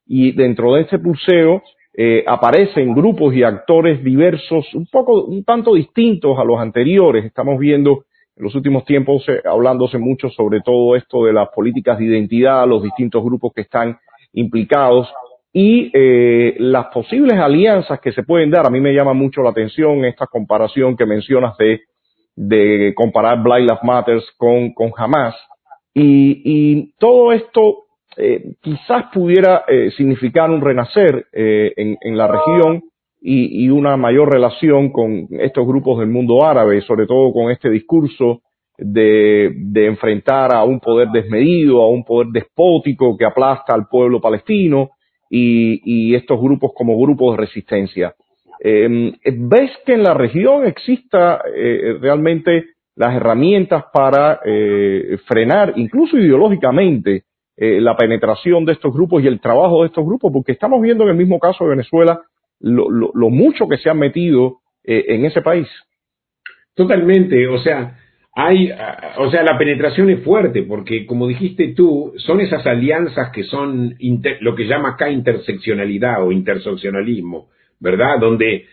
[0.05, 5.75] y dentro de ese pulseo eh, aparecen grupos y actores diversos, un poco, un tanto
[5.75, 7.23] distintos a los anteriores.
[7.23, 8.03] Estamos viendo
[8.35, 12.67] en los últimos tiempos eh, hablándose mucho sobre todo esto de las políticas de identidad,
[12.67, 13.97] los distintos grupos que están
[14.33, 15.07] implicados
[15.57, 18.67] y eh, las posibles alianzas que se pueden dar.
[18.67, 21.79] A mí me llama mucho la atención esta comparación que mencionas de,
[22.35, 25.33] de comparar Black Lives Matter con, con Hamas.
[25.93, 27.85] Y, y todo esto
[28.17, 32.83] eh, quizás pudiera eh, significar un renacer eh, en, en, la región
[33.21, 37.69] y, y, una mayor relación con estos grupos del mundo árabe, sobre todo con este
[37.69, 38.41] discurso
[38.77, 44.19] de, de enfrentar a un poder desmedido, a un poder despótico que aplasta al pueblo
[44.19, 44.89] palestino,
[45.29, 48.15] y, y estos grupos como grupos de resistencia.
[48.59, 56.17] Eh, ¿Ves que en la región exista eh, realmente las herramientas para eh, frenar, incluso
[56.17, 57.23] ideológicamente,
[57.57, 60.31] eh, la penetración de estos grupos y el trabajo de estos grupos?
[60.31, 62.21] Porque estamos viendo en el mismo caso de Venezuela
[62.61, 65.67] lo mucho que se han metido eh, en ese país.
[66.75, 67.97] Totalmente, o sea,
[68.37, 68.69] hay,
[69.17, 73.95] o sea, la penetración es fuerte porque, como dijiste tú, son esas alianzas que son
[73.99, 77.47] inter, lo que llama acá interseccionalidad o interseccionalismo,
[77.79, 78.19] ¿verdad?
[78.19, 78.65] Donde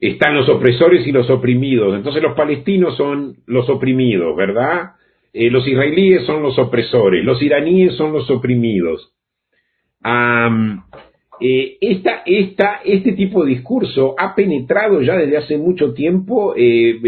[0.00, 1.94] están los opresores y los oprimidos.
[1.94, 4.92] Entonces los palestinos son los oprimidos, ¿verdad?
[5.32, 9.12] Eh, los israelíes son los opresores, los iraníes son los oprimidos.
[11.40, 16.98] Eh, esta, esta, este tipo de discurso ha penetrado ya desde hace mucho tiempo eh,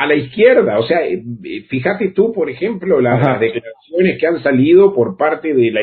[0.00, 0.78] a la izquierda.
[0.78, 1.22] O sea, eh,
[1.68, 5.82] fíjate tú, por ejemplo, las, las declaraciones que han salido por parte de la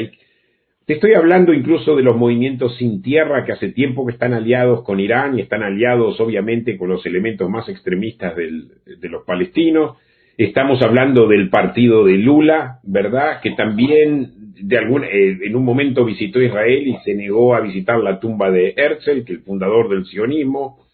[0.87, 4.83] te estoy hablando incluso de los movimientos sin tierra que hace tiempo que están aliados
[4.83, 9.97] con Irán y están aliados obviamente con los elementos más extremistas del, de los palestinos.
[10.37, 13.41] Estamos hablando del partido de Lula, ¿verdad?
[13.43, 17.99] Que también de algún, eh, en un momento visitó Israel y se negó a visitar
[17.99, 20.86] la tumba de Herzl, que es el fundador del sionismo.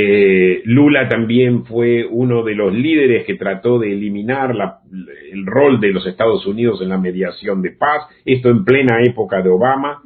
[0.00, 4.54] Eh, Lula también fue uno de los líderes que trató de eliminar
[5.32, 9.42] el rol de los Estados Unidos en la mediación de paz, esto en plena época
[9.42, 10.00] de Obama,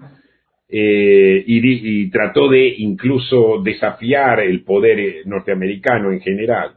[0.67, 6.71] eh, y, trató de incluso desafiar el poder norteamericano en general.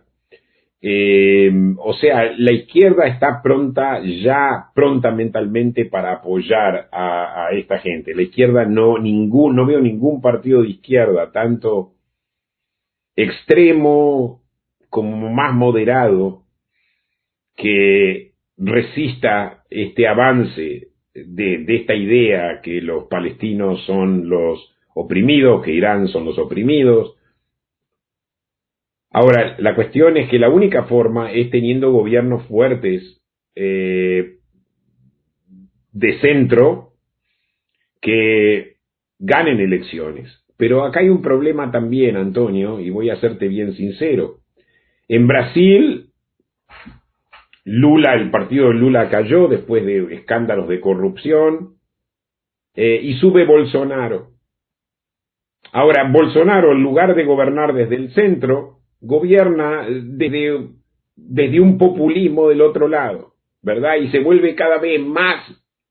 [0.82, 7.80] Eh, o sea, la izquierda está pronta, ya pronta mentalmente para apoyar a, a esta
[7.80, 8.14] gente.
[8.14, 11.95] La izquierda no, ningún, no veo ningún partido de izquierda, tanto
[13.16, 14.42] extremo
[14.90, 16.44] como más moderado
[17.56, 26.08] que resista este avance de, esta idea que los palestinos son los oprimidos, que Irán
[26.08, 27.16] son los oprimidos.
[29.12, 33.22] Ahora, la cuestión es que la única forma es teniendo gobiernos fuertes
[33.56, 34.38] eh,
[35.92, 36.94] de centro
[38.02, 38.76] que
[39.20, 40.45] ganen elecciones.
[40.58, 44.38] Pero acá hay un problema también, Antonio, y voy a serte bien sincero.
[45.08, 46.12] En Brasil,
[47.66, 51.76] Lula, el partido de Lula cayó después de escándalos de corrupción
[52.76, 54.30] eh, y sube Bolsonaro.
[55.72, 60.70] Ahora, Bolsonaro, en lugar de gobernar desde el centro, gobierna desde,
[61.16, 63.96] desde un populismo del otro lado, ¿verdad?
[63.96, 65.44] Y se vuelve cada vez más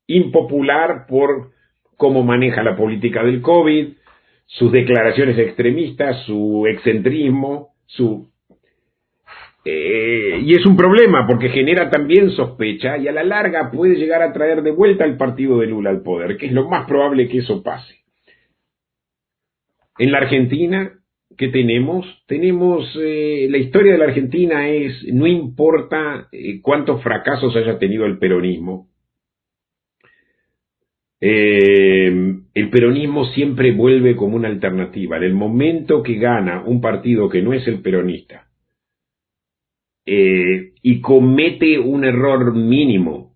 [0.07, 1.51] impopular por
[1.97, 3.93] cómo maneja la política del COVID,
[4.45, 7.75] sus declaraciones extremistas, su excentrismo.
[9.67, 14.21] Eh, y es un problema porque genera también sospecha y a la larga puede llegar
[14.21, 17.27] a traer de vuelta el partido de Lula al poder, que es lo más probable
[17.27, 17.95] que eso pase.
[19.97, 20.99] En la Argentina,
[21.37, 22.05] ¿qué tenemos?
[22.27, 28.05] Tenemos, eh, la historia de la Argentina es, no importa eh, cuántos fracasos haya tenido
[28.05, 28.89] el peronismo,
[31.21, 35.17] eh, el peronismo siempre vuelve como una alternativa.
[35.17, 38.47] En el momento que gana un partido que no es el peronista
[40.05, 43.33] eh, y comete un error mínimo,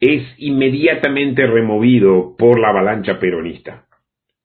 [0.00, 3.86] es inmediatamente removido por la avalancha peronista.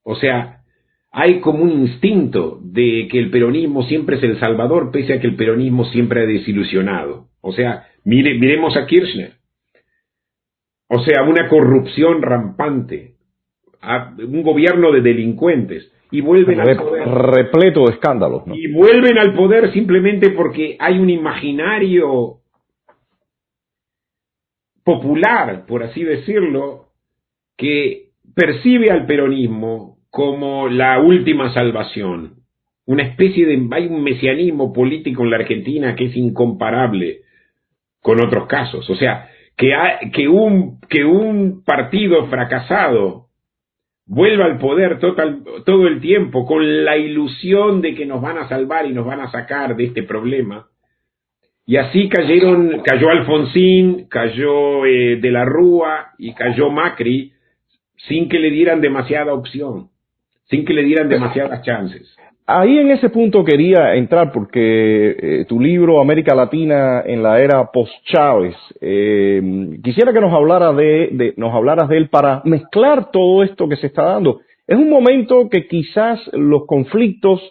[0.03, 0.63] O sea,
[1.11, 5.27] hay como un instinto de que el peronismo siempre es el salvador, pese a que
[5.27, 7.29] el peronismo siempre ha desilusionado.
[7.39, 9.35] O sea, mire, miremos a Kirchner.
[10.87, 13.15] O sea, una corrupción rampante,
[14.19, 15.91] un gobierno de delincuentes.
[16.11, 17.07] Y vuelven al poder.
[17.07, 18.55] repleto de escándalos ¿no?
[18.55, 22.37] y vuelven al poder simplemente porque hay un imaginario
[24.83, 26.89] popular, por así decirlo,
[27.57, 32.35] que percibe al peronismo como la última salvación,
[32.85, 37.21] una especie de hay un mesianismo político en la Argentina que es incomparable
[37.99, 43.27] con otros casos, o sea, que, un, que un partido fracasado
[44.05, 48.47] vuelva al poder total, todo el tiempo con la ilusión de que nos van a
[48.47, 50.67] salvar y nos van a sacar de este problema,
[51.65, 57.31] Y así cayeron, cayó Alfonsín, cayó eh, De la Rúa y cayó Macri
[58.07, 59.89] sin que le dieran demasiada opción,
[60.43, 62.15] sin que le dieran demasiadas chances.
[62.47, 67.71] Ahí en ese punto quería entrar porque eh, tu libro América Latina en la era
[67.71, 69.41] post Chávez, eh,
[69.83, 73.77] quisiera que nos hablara de, de, nos hablaras de él para mezclar todo esto que
[73.77, 74.41] se está dando.
[74.67, 77.41] Es un momento que quizás los conflictos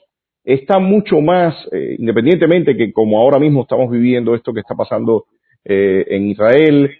[0.44, 5.24] está mucho más, eh, independientemente que como ahora mismo estamos viviendo esto que está pasando
[5.64, 6.90] eh, en Israel,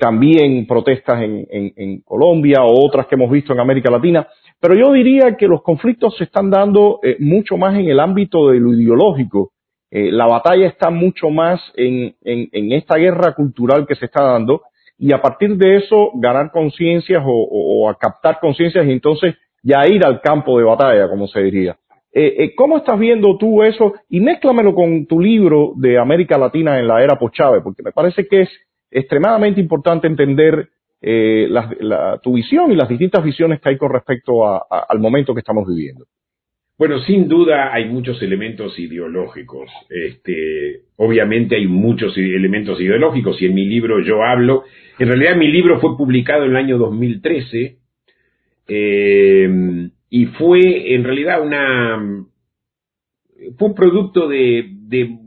[0.00, 4.26] también protestas en, en, Colombia o otras que hemos visto en América Latina,
[4.60, 8.50] pero yo diría que los conflictos se están dando eh, mucho más en el ámbito
[8.50, 9.52] de lo ideológico.
[9.90, 14.62] Eh, la batalla está mucho más en, en, esta guerra cultural que se está dando
[14.98, 20.04] y a partir de eso ganar conciencias o, a captar conciencias y entonces ya ir
[20.04, 21.76] al campo de batalla, como se diría.
[22.12, 23.94] Eh, eh, ¿Cómo estás viendo tú eso?
[24.08, 28.26] Y mézclamelo con tu libro de América Latina en la era post-Chávez, porque me parece
[28.26, 28.48] que es
[28.90, 30.68] extremadamente importante entender
[31.08, 31.48] eh,
[32.20, 36.04] tu visión y las distintas visiones que hay con respecto al momento que estamos viviendo.
[36.76, 39.70] Bueno, sin duda hay muchos elementos ideológicos.
[39.88, 44.64] Este, obviamente hay muchos elementos ideológicos y en mi libro yo hablo.
[44.98, 47.78] En realidad mi libro fue publicado en el año 2013.
[48.68, 52.26] Eh, y fue en realidad una
[53.58, 54.72] fue un producto de,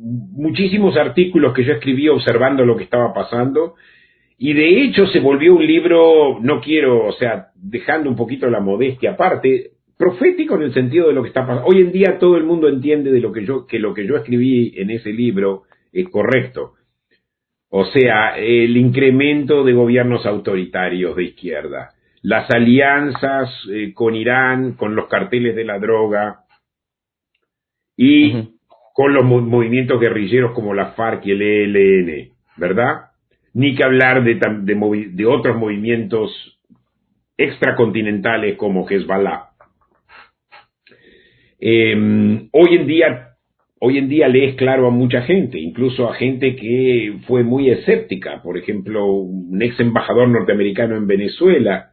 [0.02, 3.76] muchísimos artículos que yo escribí observando lo que estaba pasando
[4.42, 8.62] y de hecho se volvió un libro, no quiero, o sea, dejando un poquito la
[8.62, 11.66] modestia aparte, profético en el sentido de lo que está pasando.
[11.66, 14.16] Hoy en día todo el mundo entiende de lo que yo que lo que yo
[14.16, 16.76] escribí en ese libro es correcto.
[17.70, 21.90] O sea, el incremento de gobiernos autoritarios de izquierda,
[22.22, 26.46] las alianzas eh, con Irán, con los carteles de la droga
[27.98, 28.52] y uh -huh.
[28.94, 33.09] con los movimientos guerrilleros como la FARC y el ELN, ¿verdad?
[33.60, 36.32] Ni que hablar de, de, de otros movimientos
[37.36, 39.49] extracontinentales como Hezbollah.
[41.60, 43.26] Eh, hoy en día
[43.82, 47.70] hoy en día le es claro a mucha gente, incluso a gente que fue muy
[47.70, 48.41] escéptica.
[48.41, 51.91] Por ejemplo, un ex embajador norteamericano en Venezuela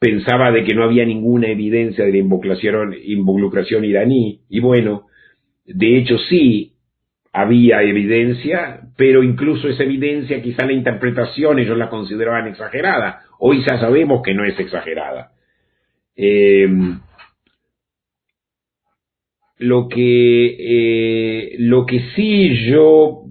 [0.00, 4.40] pensaba de que no había ninguna evidencia de la involucración iraní.
[4.48, 5.06] Y bueno,
[5.66, 6.72] de hecho sí
[7.36, 13.24] había evidencia, pero incluso esa evidencia, quizá la interpretación ellos la consideraban exagerada.
[13.38, 15.32] Hoy ya sabemos que no es exagerada.
[16.16, 16.66] Eh,
[19.58, 23.24] lo que, eh, lo que sí yo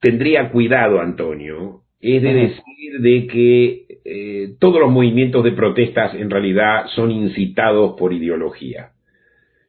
[0.00, 6.30] tendría cuidado, Antonio, es de decir de que eh, todos los movimientos de protestas en
[6.30, 8.92] realidad son incitados por ideología.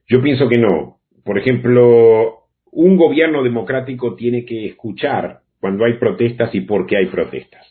[0.07, 0.99] Yo pienso que no.
[1.25, 2.40] Por ejemplo,
[2.71, 7.67] un gobierno democrático tiene que escuchar cuando hay protestas y por qué hay protestas.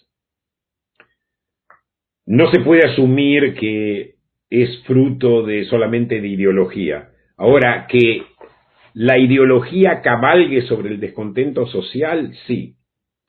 [2.27, 4.15] No se puede asumir que
[4.51, 7.09] es fruto de solamente de ideología.
[7.37, 8.23] Ahora, que
[8.95, 12.75] la ideología cabalgue sobre el descontento social, sí.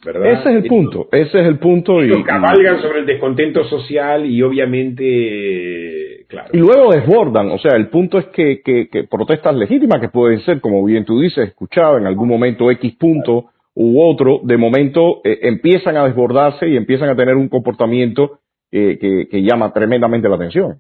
[0.04, 0.34] ¿verdad?
[0.34, 2.04] Ese es el punto, ese es el punto.
[2.04, 5.91] Y, cabalgan sobre el descontento social y obviamente,
[6.32, 6.50] claro.
[6.52, 10.40] Y luego desbordan, o sea, el punto es que, que, que protestas legítimas que pueden
[10.40, 15.22] ser, como bien tú dices, escuchadas en algún momento X punto u otro, de momento
[15.24, 18.40] eh, empiezan a desbordarse y empiezan a tener un comportamiento
[18.72, 20.80] eh, que, que llama tremendamente la atención.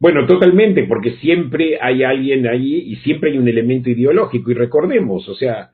[0.00, 4.50] Bueno, totalmente, porque siempre hay alguien ahí y siempre hay un elemento ideológico.
[4.50, 5.70] Y recordemos, o sea,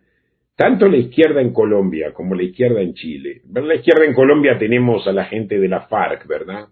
[0.56, 3.42] tanto la izquierda en Colombia como la izquierda en Chile.
[3.52, 6.68] La izquierda en Colombia tenemos a la gente de la FARC, ¿verdad?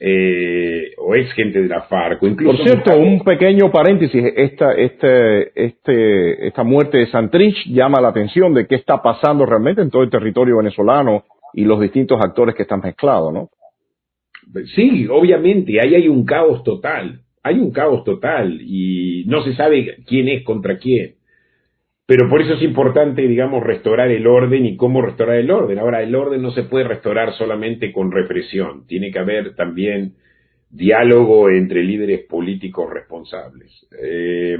[0.00, 2.56] Eh, o ex gente de la FARC, incluso...
[2.56, 8.54] Por cierto, un pequeño paréntesis, esta, este, este, esta muerte de Santrich llama la atención
[8.54, 12.62] de qué está pasando realmente en todo el territorio venezolano y los distintos actores que
[12.62, 13.50] están mezclados, ¿no?
[14.76, 19.96] Sí, obviamente, ahí hay un caos total, hay un caos total y no se sabe
[20.06, 21.17] quién es contra quién.
[22.08, 25.78] Pero por eso es importante, digamos, restaurar el orden y cómo restaurar el orden.
[25.78, 30.14] Ahora, el orden no se puede restaurar solamente con represión, tiene que haber también
[30.70, 33.86] diálogo entre líderes políticos responsables.
[34.02, 34.56] Eh,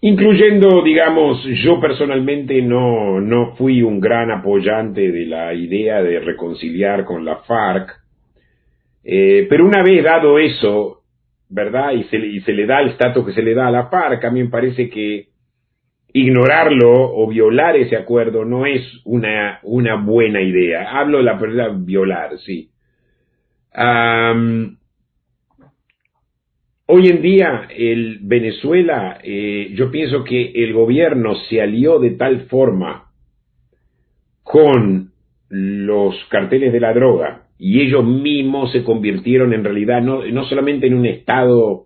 [0.00, 7.04] incluyendo, digamos, yo personalmente no, no fui un gran apoyante de la idea de reconciliar
[7.04, 7.92] con la FARC,
[9.04, 11.02] eh, pero una vez dado eso,
[11.48, 11.92] ¿verdad?
[11.92, 14.24] Y se, y se le da el estatus que se le da a la FARC,
[14.24, 15.35] a mí me parece que
[16.16, 20.98] ignorarlo o violar ese acuerdo no es una, una buena idea.
[20.98, 22.70] Hablo de la palabra violar, sí.
[26.88, 32.46] Hoy en día, el Venezuela, eh, yo pienso que el gobierno se alió de tal
[32.46, 33.10] forma
[34.42, 35.10] con
[35.50, 40.86] los carteles de la droga y ellos mismos se convirtieron en realidad no, no solamente
[40.86, 41.84] en un Estado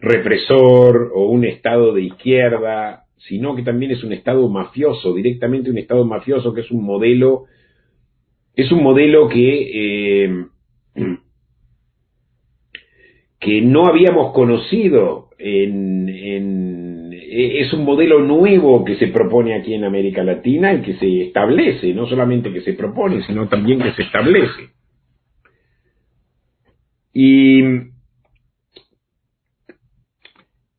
[0.00, 5.78] represor o un Estado de izquierda, sino que también es un Estado mafioso, directamente un
[5.78, 7.44] Estado mafioso que es un modelo,
[8.54, 10.46] es un modelo que, eh,
[13.40, 19.84] que no habíamos conocido en, en, es un modelo nuevo que se propone aquí en
[19.84, 24.02] América Latina y que se establece, no solamente que se propone, sino también que se
[24.02, 24.70] establece.
[27.12, 27.62] Y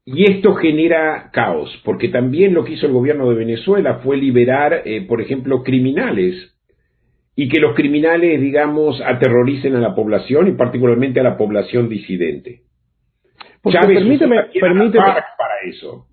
[0.10, 4.84] y esto genera caos, porque también lo que hizo el gobierno de Venezuela fue liberar,
[4.86, 6.56] eh, por ejemplo, criminales,
[7.36, 12.62] y que los criminales, digamos, aterroricen a la población y particularmente a la población disidente.
[13.62, 16.06] permíteme, permíteme, para eso.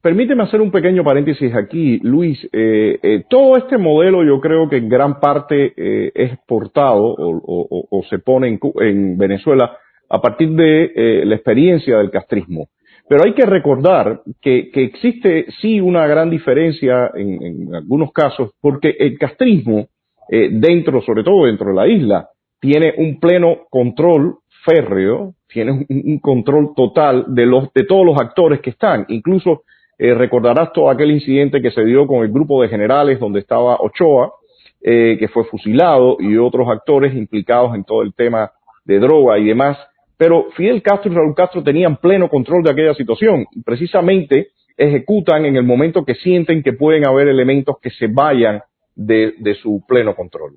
[0.00, 2.42] Permíteme hacer un pequeño paréntesis aquí, Luis.
[2.54, 8.18] Eh, eh, todo este modelo yo creo que en gran parte es exportado o, se
[8.18, 9.76] pone en, en, Venezuela
[10.08, 12.68] a partir de la experiencia del castrismo.
[13.08, 19.18] Pero hay que recordar que, existe sí una gran diferencia en, algunos casos, porque el
[19.18, 19.88] castrismo,
[20.30, 22.28] eh, dentro, sobre todo dentro de la isla,
[22.60, 28.60] tiene un pleno control férreo, tiene un, control total de los, de todos los actores
[28.60, 29.04] que están.
[29.08, 29.62] Incluso
[29.98, 33.76] eh, recordarás todo aquel incidente que se dio con el grupo de generales donde estaba
[33.80, 34.32] Ochoa,
[34.80, 38.52] eh, que fue fusilado, y otros actores implicados en todo el tema
[38.84, 39.78] de droga y demás.
[40.22, 45.46] Pero Fidel Castro y Raúl Castro tenían pleno control de aquella situación y precisamente ejecutan
[45.46, 48.62] en el momento que sienten que pueden haber elementos que se vayan
[48.94, 50.52] de, su pleno control.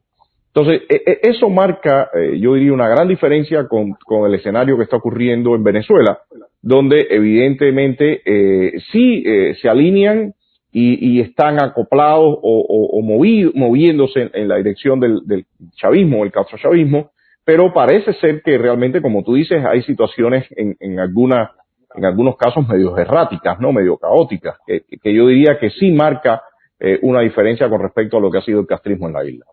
[0.53, 3.95] Entonces, e, e, eso marca, eh, yo diría, una gran diferencia con,
[4.27, 6.19] el escenario que está ocurriendo en Venezuela,
[6.61, 10.35] donde evidentemente eh, sí eh, se alinean
[10.71, 15.45] y, están acoplados o, moviéndose en, la dirección del, del
[15.75, 17.14] chavismo, el chavismo
[17.45, 21.51] pero parece ser que realmente, como tú dices, hay situaciones en, en, alguna,
[21.95, 23.71] en algunos casos medio erráticas, ¿no?
[23.71, 24.83] Medio caóticas, que,
[25.13, 26.41] yo diría que sí marca
[26.79, 29.45] eh, una diferencia con respecto a lo que ha sido el castrismo en la isla.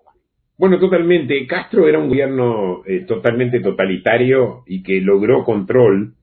[0.58, 1.46] Bueno, totalmente.
[1.46, 6.14] Castro era un gobierno eh, totalmente totalitario y que logró control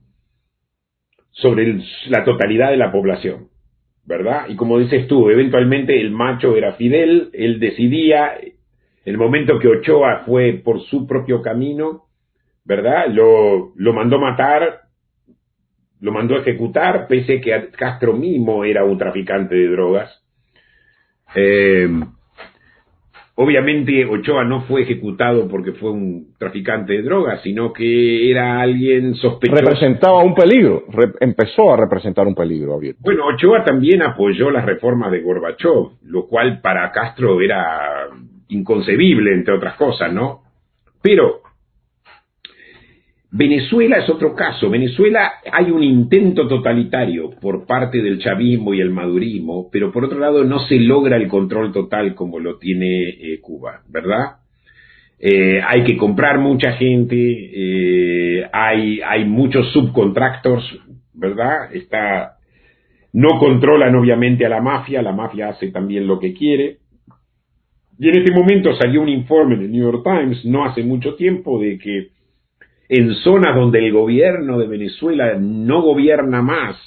[1.32, 3.50] sobre la totalidad de la población,
[4.06, 4.46] ¿verdad?
[4.50, 8.32] Y como dices tú, eventualmente el macho era Fidel, él decidía,
[9.06, 12.06] el momento que Ochoa fue por su propio camino,
[12.66, 13.08] ¿verdad?
[13.10, 14.82] Lo, lo mandó matar,
[16.02, 20.24] lo mandó ejecutar, pese que Castro mismo era un traficante de drogas.
[21.36, 21.88] Eh,
[23.36, 29.16] obviamente Ochoa no fue ejecutado porque fue un traficante de drogas, sino que era alguien
[29.16, 29.62] sospechoso.
[29.62, 30.84] Representaba un peligro,
[31.20, 33.02] empezó a representar un peligro abierto.
[33.04, 38.08] Bueno, Ochoa también apoyó las reformas de Gorbachev, lo cual para Castro era
[38.50, 40.42] inconcebible, entre otras cosas, ¿no?
[41.02, 41.42] Pero
[43.32, 44.70] Venezuela es otro caso.
[44.70, 50.20] Venezuela hay un intento totalitario por parte del chavismo y el madurismo, pero por otro
[50.20, 54.38] lado no se logra el control total como lo tiene eh, Cuba, ¿verdad?
[55.20, 60.64] Eh, hay que comprar mucha gente, eh, hay, hay muchos subcontractors,
[61.14, 61.76] ¿verdad?
[61.76, 62.38] Está,
[63.14, 66.78] no controlan obviamente a la mafia, la mafia hace también lo que quiere.
[68.00, 71.60] Y en este momento salió un informe del New York Times no hace mucho tiempo
[71.60, 72.08] de que
[72.88, 76.78] en zonas donde el gobierno de Venezuela no gobierna más,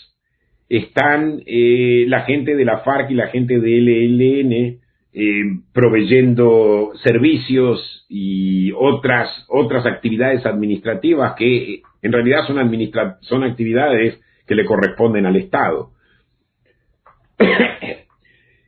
[0.68, 4.80] están eh, la gente de la FARC y la gente del ELN
[5.12, 5.42] eh,
[5.74, 12.56] proveyendo servicios y otras, otras actividades administrativas que en realidad son,
[13.20, 15.90] son actividades que le corresponden al Estado.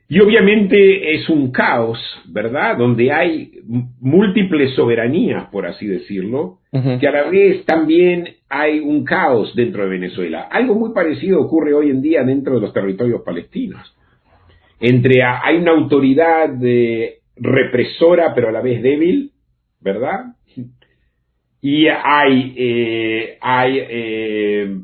[0.09, 2.77] Y obviamente es un caos, ¿verdad?
[2.77, 3.53] Donde hay
[4.01, 6.59] múltiples soberanías, por así decirlo,
[7.01, 10.49] que a la vez también hay un caos dentro de Venezuela.
[10.51, 13.97] Algo muy parecido ocurre hoy en día dentro de los territorios palestinos.
[14.81, 16.51] Entre hay una autoridad
[17.37, 19.33] represora pero a la vez débil,
[19.81, 20.35] ¿verdad?
[21.63, 24.77] Y hay, eh, hay eh,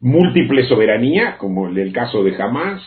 [0.00, 2.82] múltiples soberanías, como en el caso de Hamas,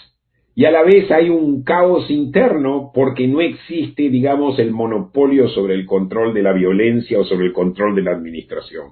[0.53, 5.75] y a la vez hay un caos interno porque no existe, digamos, el monopolio sobre
[5.75, 8.89] el control de la violencia o sobre el control de la administración.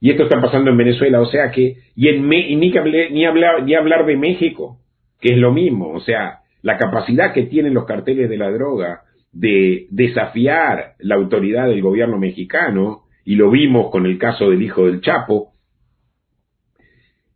[0.00, 2.76] Y esto está pasando en Venezuela, o sea que, y, en ni, ni,
[3.24, 4.78] hablar, ni hablar de México,
[5.20, 9.02] que es lo mismo, o sea, la capacidad que tienen los carteles de la droga
[9.32, 14.86] de desafiar la autoridad del gobierno mexicano, y lo vimos con el caso del hijo
[14.86, 15.52] del Chapo,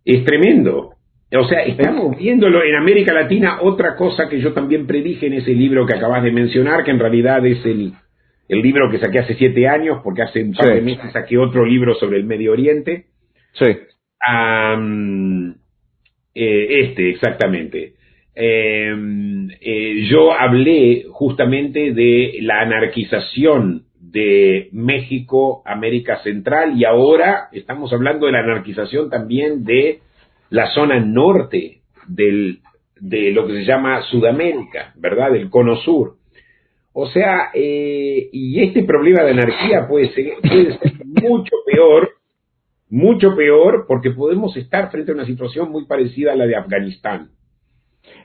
[0.05, 0.95] Es tremendo.
[1.33, 5.53] O sea, estamos viéndolo en América Latina, otra cosa que yo también predije en ese
[5.53, 7.93] libro que acabas de mencionar, que en realidad es el,
[8.49, 11.65] el libro que saqué hace siete años, porque hace un par de meses saqué otro
[11.65, 13.07] libro sobre el Medio Oriente.
[13.53, 13.77] Sí.
[16.35, 17.95] Eh, este, exactamente.
[18.35, 27.93] Em, eh, yo hablé justamente de la anarquización de México, América Central, y ahora estamos
[27.93, 30.01] hablando de la anarquización también de
[30.51, 32.61] la zona norte del,
[33.01, 35.33] de lo que se llama Sudamérica, ¿verdad?
[35.33, 36.17] Del cono sur.
[36.93, 42.11] O sea, eh, y este problema de anarquía puede ser, puede ser mucho peor,
[42.91, 47.31] mucho peor, porque podemos estar frente a una situación muy parecida a la de Afganistán.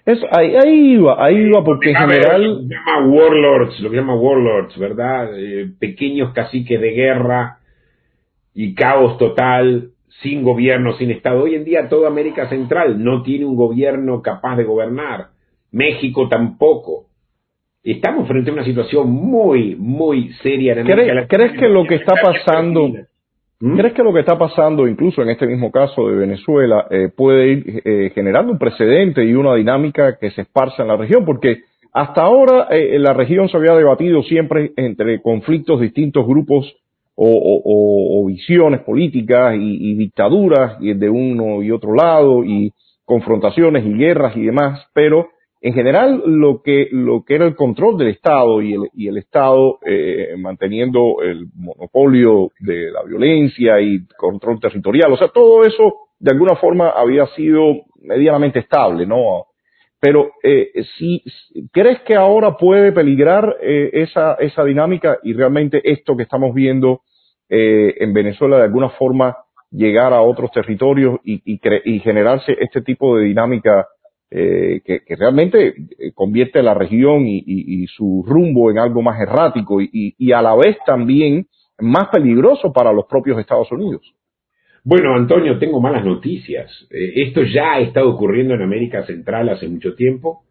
[0.04, 2.44] Eso, ahí, ahí iba, ahí iba, porque en general...
[2.44, 5.30] Lo que llama warlords, lo que llama warlords, ¿verdad?
[5.38, 7.60] Eh, pequeños caciques de guerra
[8.54, 11.44] y caos total, sin gobierno, sin Estado.
[11.44, 15.28] Hoy en día toda América Central no tiene un gobierno capaz de gobernar.
[15.72, 17.06] México tampoco.
[17.84, 21.96] Estamos frente a una situación muy, muy seria en América ¿Crees, ¿crees que lo que
[21.96, 22.90] está pasando...
[23.60, 23.78] ¿Mm?
[23.78, 27.48] ¿Crees que lo que está pasando, incluso en este mismo caso de Venezuela, eh, puede
[27.48, 31.24] ir eh, generando un precedente y una dinámica que se esparza en la región?
[31.24, 31.62] Porque
[31.94, 36.76] hasta ahora eh, la región se había debatido siempre entre conflictos, distintos grupos
[37.16, 42.72] o, visiones políticas y, y, dictaduras de uno y otro lado y
[43.06, 45.30] confrontaciones y guerras y demás, pero
[45.62, 49.18] en general lo que lo que era el control del Estado y el, y el
[49.18, 56.06] Estado eh, manteniendo el monopolio de la violencia y control territorial, o sea, todo eso
[56.20, 59.46] de alguna forma había sido medianamente estable, ¿no?
[60.06, 61.24] Pero eh, si
[61.72, 67.02] crees que ahora puede peligrar eh, esa esa dinámica y realmente esto que estamos viendo
[67.50, 69.36] eh, en Venezuela de alguna forma
[69.72, 73.88] llegar a otros territorios y, y, y generarse este tipo de dinámica
[74.30, 79.82] eh, que, realmente eh, convierte la región y, y, su rumbo en algo más errático
[79.82, 81.48] y, a la vez también
[81.80, 84.14] más peligroso para los propios Estados Unidos.
[84.86, 86.70] Bueno, Antonio, tengo malas noticias.
[86.92, 90.44] Eh, esto ya ha estado ocurriendo en América Central hace mucho tiempo,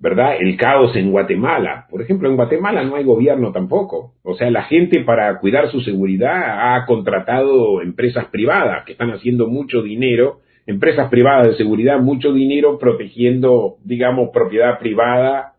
[0.00, 0.34] ¿verdad?
[0.40, 1.86] El caos en Guatemala.
[1.88, 4.14] Por ejemplo, en Guatemala no hay gobierno tampoco.
[4.24, 9.46] O sea, la gente para cuidar su seguridad ha contratado empresas privadas que están haciendo
[9.46, 15.54] mucho dinero empresas privadas de seguridad mucho dinero protegiendo, digamos, propiedad privada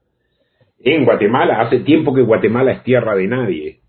[0.79, 1.61] en Guatemala.
[1.61, 3.79] Hace tiempo que Guatemala es tierra de nadie.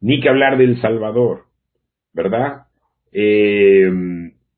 [0.00, 1.44] Ni que hablar de Salvador,
[2.12, 2.67] ¿verdad?
[3.12, 3.90] Eh,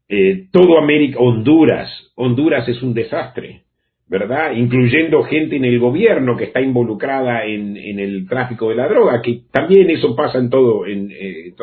[0.09, 3.63] eh, todo América, Honduras, Honduras es un desastre,
[4.09, 4.53] ¿verdad?
[4.57, 9.43] Incluyendo gente en el gobierno que está involucrada en, el tráfico de la droga, que
[9.53, 11.55] también eso pasa en todo, eh,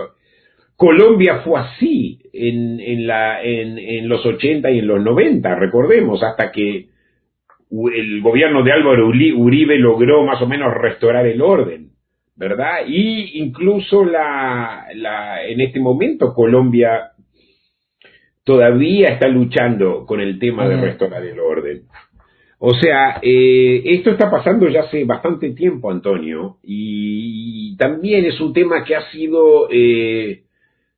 [0.77, 6.51] Colombia fue así en, en, la, en, los 80 y en los 90, recordemos, hasta
[6.51, 6.87] que
[7.69, 11.89] el gobierno de Álvaro Uribe logró más o menos restaurar el orden,
[12.37, 12.85] ¿verdad?
[12.87, 17.11] Y incluso la, la, en este momento Colombia
[18.43, 21.81] todavía está luchando con el tema de restaurar el orden.
[22.59, 28.53] O sea, eh, esto está pasando ya hace bastante tiempo, Antonio, y, también es un
[28.53, 30.45] tema que ha sido eh,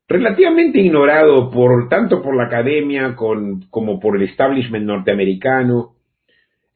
[0.07, 5.95] relativamente ignorado por tanto por la academia con, como por el establishment norteamericano.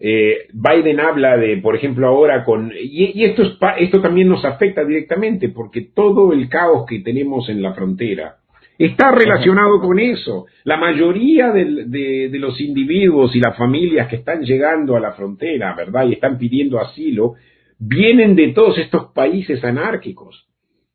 [0.06, 4.84] Eh, Biden habla de, por ejemplo, ahora con y, esto es, esto también nos afecta
[4.84, 8.36] directamente porque todo el caos que tenemos en la frontera
[8.78, 10.47] está relacionado con eso.
[10.66, 15.74] La mayoría de, de los individuos y las familias que están llegando a la frontera,
[15.74, 16.06] ¿verdad?
[16.06, 17.36] Y están pidiendo asilo,
[17.80, 20.49] vienen de todos estos países anárquicos.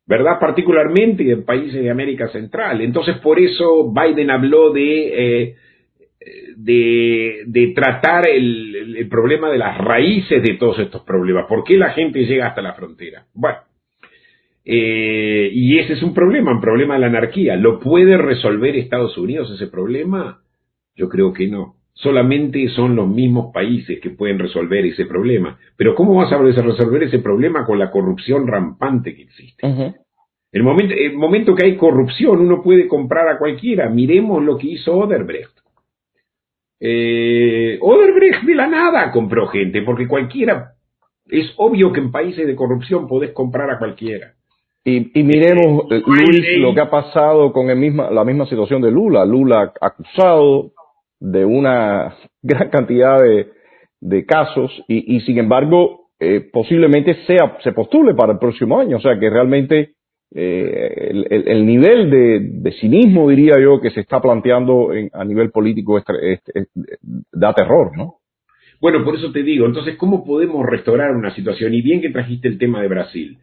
[0.05, 0.39] ¿verdad?
[0.39, 2.81] Particularmente en países de América Central.
[2.81, 5.55] Entonces, por eso Biden habló de, eh,
[6.61, 11.45] de, de, tratar el, el, problema de las raíces de todos estos problemas.
[11.47, 13.25] ¿Por qué la gente llega hasta la frontera?
[13.33, 13.59] Bueno,
[14.65, 17.55] eh, y ese es un problema, un problema de la anarquía.
[17.55, 20.41] ¿Lo puede resolver Estados Unidos ese problema?
[20.95, 21.75] Yo creo que no.
[21.93, 25.57] Solamente son los mismos países que pueden resolver ese problema.
[25.77, 29.65] Pero ¿cómo vas a resolver ese problema con la corrupción rampante que existe?
[30.51, 33.89] el, momento, el momento que hay corrupción, uno puede comprar a cualquiera.
[33.89, 35.58] Miremos lo que hizo Oderbrecht.
[36.79, 40.73] Eh, Oderbrecht de la nada compró gente, porque cualquiera,
[41.27, 44.33] es obvio que en países de corrupción podés comprar a cualquiera.
[44.83, 48.81] Y, y miremos, eh, Luis, lo que ha pasado con el misma, la misma situación
[48.81, 49.25] de Lula.
[49.25, 50.71] Lula acusado,
[51.19, 53.47] de una gran cantidad de,
[53.99, 58.97] de casos y, sin embargo eh, posiblemente sea se postule para el próximo año.
[58.97, 59.93] O sea que realmente
[60.31, 66.01] el, el, nivel de, cinismo, diría yo, que se está planteando a nivel político
[67.31, 68.19] da terror, ¿no?
[68.81, 71.73] Bueno, por eso te digo, entonces, ¿cómo podemos restaurar una situación?
[71.73, 73.37] Y bien que trajiste el tema de Brasil.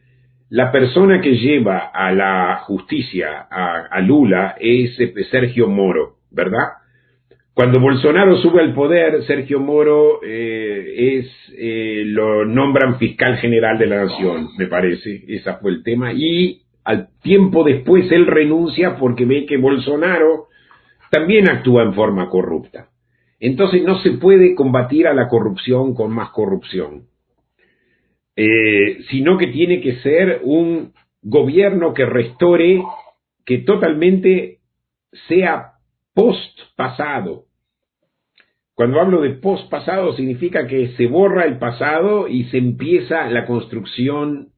[0.49, 6.69] La persona que lleva a la justicia a, Lula es eh, Sergio Moro, ¿verdad?
[7.53, 11.27] Cuando Bolsonaro sube al poder, Sergio Moro eh, es
[11.59, 16.63] eh, lo nombran fiscal general de la nación, me parece, ese fue el tema, y
[16.87, 20.47] al tiempo después él renuncia porque ve que Bolsonaro
[21.11, 22.91] también actúa en forma corrupta.
[23.41, 27.09] Entonces no se puede combatir a la corrupción con más corrupción,
[28.37, 32.81] eh, sino que tiene que ser un gobierno que restore,
[33.45, 34.61] que totalmente
[35.27, 35.73] sea
[36.15, 37.47] post pasado.
[38.75, 43.45] Cuando hablo de post pasado significa que se borra el pasado y se empieza la
[43.45, 44.53] construcción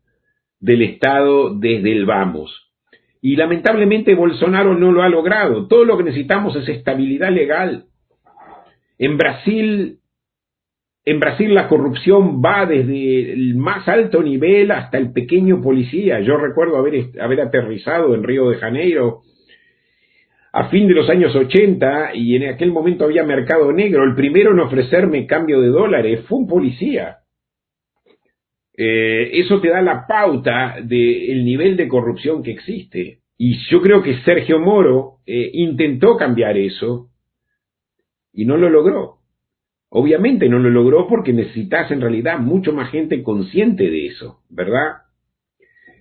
[0.61, 2.71] del Estado desde el vamos.
[3.21, 5.67] Y lamentablemente Bolsonaro no lo ha logrado.
[5.67, 7.87] Todo lo que necesitamos es estabilidad legal.
[8.99, 9.99] En Brasil,
[11.05, 16.21] en Brasil la corrupción va desde el más alto nivel hasta el pequeño policía.
[16.21, 19.23] Yo recuerdo haber, haber aterrizado en Río de Janeiro
[20.53, 24.05] a fin de los años 80 y en aquel momento había mercado negro.
[24.05, 27.19] El primero en ofrecerme cambio de dólares fue un policía.
[28.81, 33.19] Eh, eso te da la pauta del nivel de corrupción que existe.
[33.37, 37.09] Y yo creo que Sergio Moro eh, intentó cambiar eso
[38.33, 39.17] y no lo logró.
[39.89, 44.99] Obviamente no lo logró porque necesitas en realidad mucho más gente consciente de eso, ¿verdad?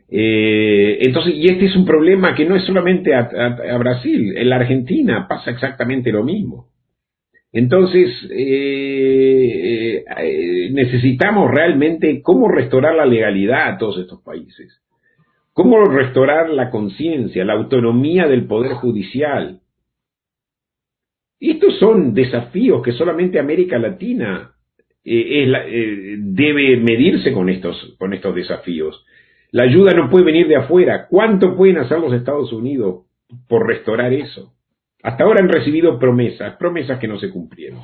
[0.10, 4.58] Eh, entonces, y este es un problema que no es solamente a, Brasil, en la
[4.58, 6.68] Argentina pasa exactamente lo mismo.
[7.58, 14.80] Entonces, eh, eh, necesitamos realmente cómo restaurar la legalidad a todos estos países,
[15.54, 19.62] cómo restaurar la conciencia, la autonomía del Poder Judicial,
[21.40, 24.52] estos son desafíos que solamente América Latina
[25.04, 29.04] eh, debe medirse con estos, con estos desafíos.
[29.50, 31.08] La ayuda no puede venir de afuera.
[31.10, 33.08] ¿Cuánto pueden hacer los Estados Unidos
[33.48, 34.54] por restaurar eso?
[35.04, 37.80] Hasta ahora han recibido promesas, promesas que no se cumplieron.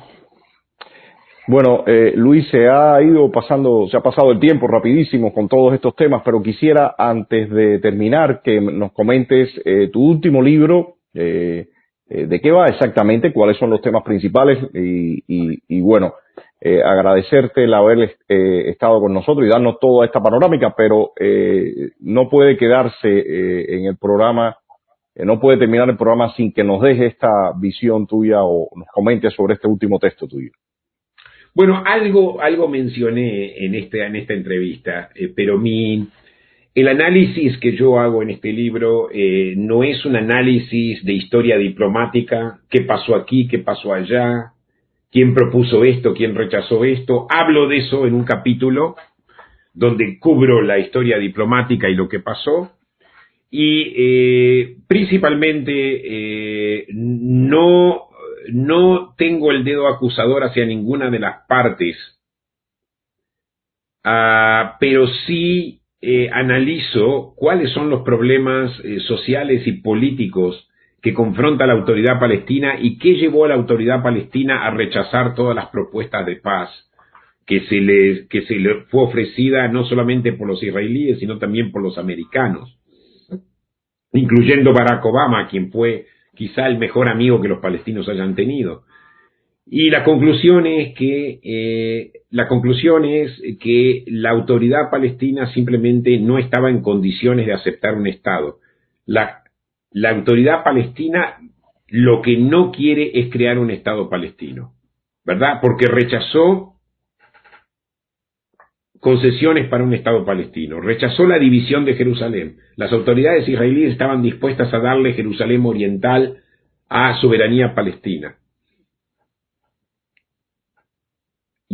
[1.46, 5.74] Bueno, eh, Luis, se ha ido pasando, se ha pasado el tiempo rapidísimo con todos
[5.74, 9.50] estos temas, pero quisiera antes de terminar que nos comentes
[9.92, 11.68] tu último libro, eh,
[12.06, 16.14] eh, de qué va exactamente, cuáles son los temas principales y, bueno,
[16.60, 21.12] eh, agradecerte el haber eh, estado con nosotros y darnos toda esta panorámica, pero
[22.00, 24.56] no puede quedarse en el programa,
[25.16, 29.30] no puede terminar el programa sin que nos deje esta visión tuya o nos comente
[29.30, 30.50] sobre este último texto tuyo.
[31.54, 36.08] Bueno, algo, algo mencioné en, este, en esta entrevista, pero mi,
[36.74, 41.56] el análisis que yo hago en este libro eh, no es un análisis de historia
[41.56, 44.54] diplomática, qué pasó aquí, qué pasó allá,
[45.12, 47.28] quién propuso esto, quién rechazó esto.
[47.30, 48.96] Hablo de eso en un capítulo
[49.72, 52.72] donde cubro la historia diplomática y lo que pasó.
[53.56, 58.08] Y eh, principalmente eh, no,
[58.52, 61.96] no tengo el dedo acusador hacia ninguna de las partes,
[64.02, 68.72] ah, pero sí eh, analizo cuáles son los problemas
[69.06, 70.68] sociales y políticos
[71.00, 75.54] que confronta la autoridad palestina y qué llevó a la autoridad palestina a rechazar todas
[75.54, 76.70] las propuestas de paz
[77.46, 81.70] que se le, que se le fue ofrecida no solamente por los israelíes, sino también
[81.70, 82.80] por los americanos,
[84.14, 88.84] incluyendo Barack Obama, quien fue quizá el mejor amigo que los palestinos hayan tenido.
[89.66, 96.38] Y la conclusión es que eh, la conclusión es que la autoridad palestina simplemente no
[96.38, 98.58] estaba en condiciones de aceptar un Estado.
[99.06, 99.42] La,
[99.90, 101.38] la autoridad palestina
[101.88, 104.74] lo que no quiere es crear un Estado palestino,
[105.24, 105.60] ¿verdad?
[105.62, 106.73] Porque rechazó
[109.04, 112.56] concesiones para un Estado palestino, rechazó la división de Jerusalén.
[112.74, 116.38] Las autoridades israelíes estaban dispuestas a darle Jerusalén oriental
[116.88, 118.38] a soberanía palestina.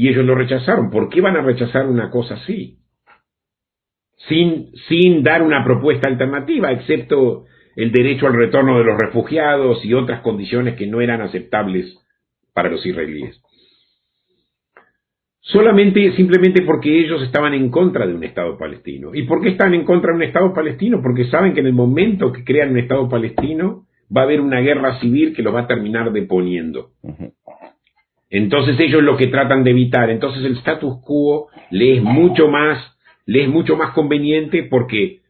[0.00, 0.90] y ellos lo rechazaron.
[0.90, 2.78] ¿Por qué van a rechazar una cosa así?
[4.28, 7.44] Sin, sin dar una propuesta alternativa, excepto
[7.76, 11.98] el derecho al retorno de los refugiados y otras condiciones que no eran aceptables
[12.54, 13.42] para los israelíes.
[15.42, 19.14] Solamente, simplemente porque ellos estaban en contra de un Estado palestino.
[19.14, 21.00] ¿Y por qué están en contra de un Estado palestino?
[21.02, 24.60] Porque saben que en el momento que crean un Estado palestino va a haber una
[24.60, 26.90] guerra civil que los va a terminar deponiendo.
[28.28, 32.96] Entonces ellos lo que tratan de evitar, entonces el status quo le es mucho más,
[33.26, 35.20] le es mucho más conveniente porque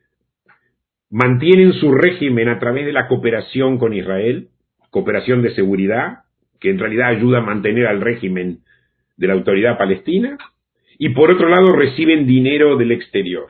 [1.08, 4.48] mantienen su régimen a través de la cooperación con Israel,
[4.90, 6.24] cooperación de seguridad,
[6.60, 8.60] que en realidad ayuda a mantener al régimen
[9.20, 10.38] de la autoridad palestina,
[10.98, 13.48] y por otro lado reciben dinero del exterior.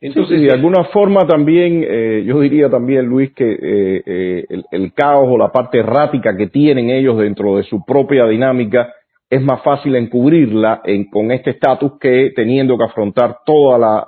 [0.00, 5.26] Entonces, de alguna forma también, eh, yo diría también, Luis, que eh, eh, el, caos
[5.28, 8.92] o la parte errática que tienen ellos dentro de su propia dinámica
[9.28, 14.06] es más fácil encubrirla en, con este estatus que teniendo que afrontar toda la,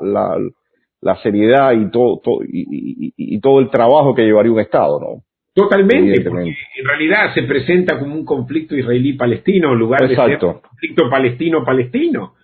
[1.00, 5.22] la, seriedad y todo, y, y, todo el trabajo que llevaría un Estado, ¿no?
[5.56, 10.60] Totalmente, porque en realidad se presenta como un conflicto israelí-palestino en lugar de ser un
[10.60, 12.34] conflicto palestino-palestino.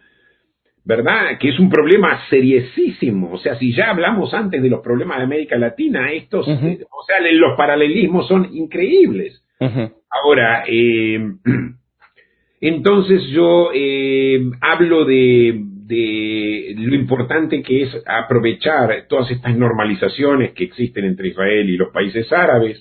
[0.85, 1.39] ¿verdad?
[1.39, 3.33] Que es un problema seriesísimo.
[3.33, 7.05] O sea, si ya hablamos antes de los problemas de América Latina, estos, eh, o
[7.07, 9.45] sea, los paralelismos son increíbles.
[10.11, 11.21] Ahora, eh,
[12.61, 20.65] entonces yo eh, hablo de, de lo importante que es aprovechar todas estas normalizaciones que
[20.65, 22.81] existen entre Israel y los países árabes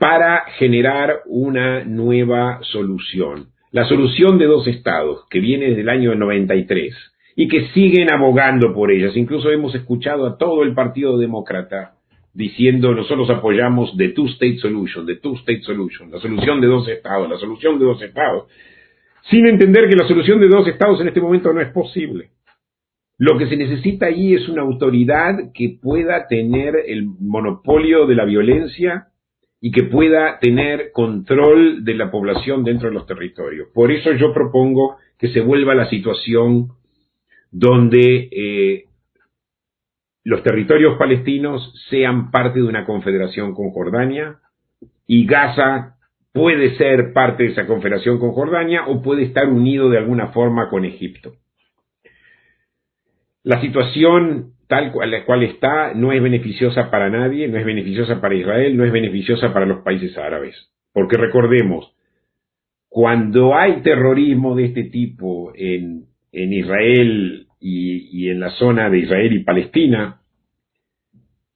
[0.00, 3.48] para generar una nueva solución.
[3.70, 6.94] La solución de dos estados, que viene desde el año 93,
[7.36, 9.14] y que siguen abogando por ellas.
[9.14, 11.96] Incluso hemos escuchado a todo el Partido Demócrata
[12.32, 17.36] diciendo nosotros apoyamos the two-state solution, the two-state solution, la solución de dos estados, la
[17.36, 18.48] solución de dos estados,
[19.28, 22.30] sin entender que la solución de dos estados en este momento no es posible.
[23.18, 28.24] Lo que se necesita ahí es una autoridad que pueda tener el monopolio de la
[28.24, 29.09] violencia
[29.60, 33.68] y que pueda tener control de la población dentro de los territorios.
[33.74, 36.68] Por eso yo propongo que se vuelva la situación
[37.50, 38.84] donde eh,
[40.24, 44.38] los territorios palestinos sean parte de una confederación con Jordania
[45.06, 45.96] y Gaza
[46.32, 50.70] puede ser parte de esa confederación con Jordania o puede estar unido de alguna forma
[50.70, 51.34] con Egipto.
[53.42, 58.22] La situación tal cual, la cual está no es beneficiosa para nadie, no es beneficiosa
[58.22, 60.56] para Israel, no es beneficiosa para los países árabes.
[60.94, 61.92] Porque recordemos,
[62.88, 69.32] cuando hay terrorismo de este tipo en en Israel y, en la zona de Israel
[69.32, 70.20] y Palestina,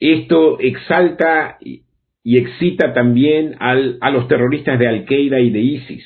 [0.01, 1.83] esto exalta y,
[2.25, 6.05] excita también a los terroristas de Al-Qaeda y de ISIS.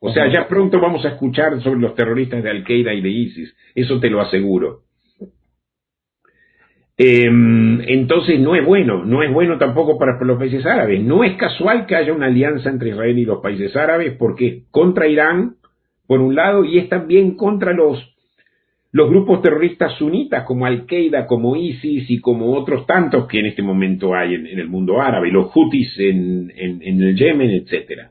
[0.00, 3.56] O sea, ya pronto vamos a escuchar sobre los terroristas de Al-Qaeda y de ISIS,
[3.74, 4.80] eso te lo aseguro.
[6.96, 11.02] Em, entonces no es bueno, no es bueno tampoco para los países árabes.
[11.02, 14.62] No es casual que haya una alianza entre Israel y los países árabes porque es
[14.70, 15.56] contra Irán
[16.06, 17.98] por un lado, y es también contra los,
[18.92, 24.14] grupos terroristas sunitas como Al-Qaeda, como ISIS y como otros tantos que en este momento
[24.14, 28.10] hay en, el mundo árabe, los Houthis en, en, el Yemen, etc.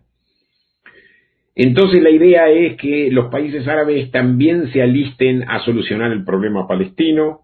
[1.55, 6.67] Entonces la idea es que los países árabes también se alisten a solucionar el problema
[6.67, 7.42] palestino,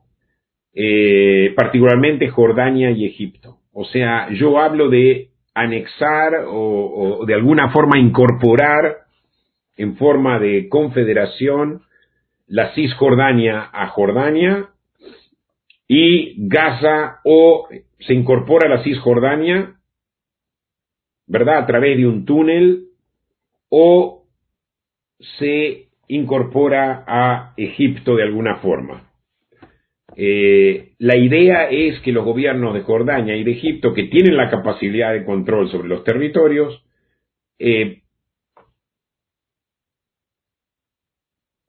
[0.82, 3.58] eh, particularmente Jordania y Egipto.
[3.74, 9.00] O sea, yo hablo de anexar o de alguna forma incorporar
[9.76, 11.82] en forma de confederación
[12.48, 14.70] la Cisjordania a Jordania
[15.86, 17.68] y Gaza o
[18.00, 19.76] se incorpora a la Cisjordania,
[21.28, 21.58] ¿verdad?
[21.58, 22.86] A través de un túnel
[23.68, 24.24] o
[25.40, 29.09] se incorpora a Egipto de alguna forma.
[30.22, 34.50] Eh, la idea es que los gobiernos de Jordania y de Egipto, que tienen la
[34.50, 36.84] capacidad de control sobre los territorios,
[37.58, 38.02] eh,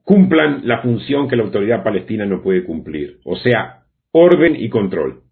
[0.03, 5.23] cumplan la función que la autoridad palestina no puede cumplir, o sea, orden y control.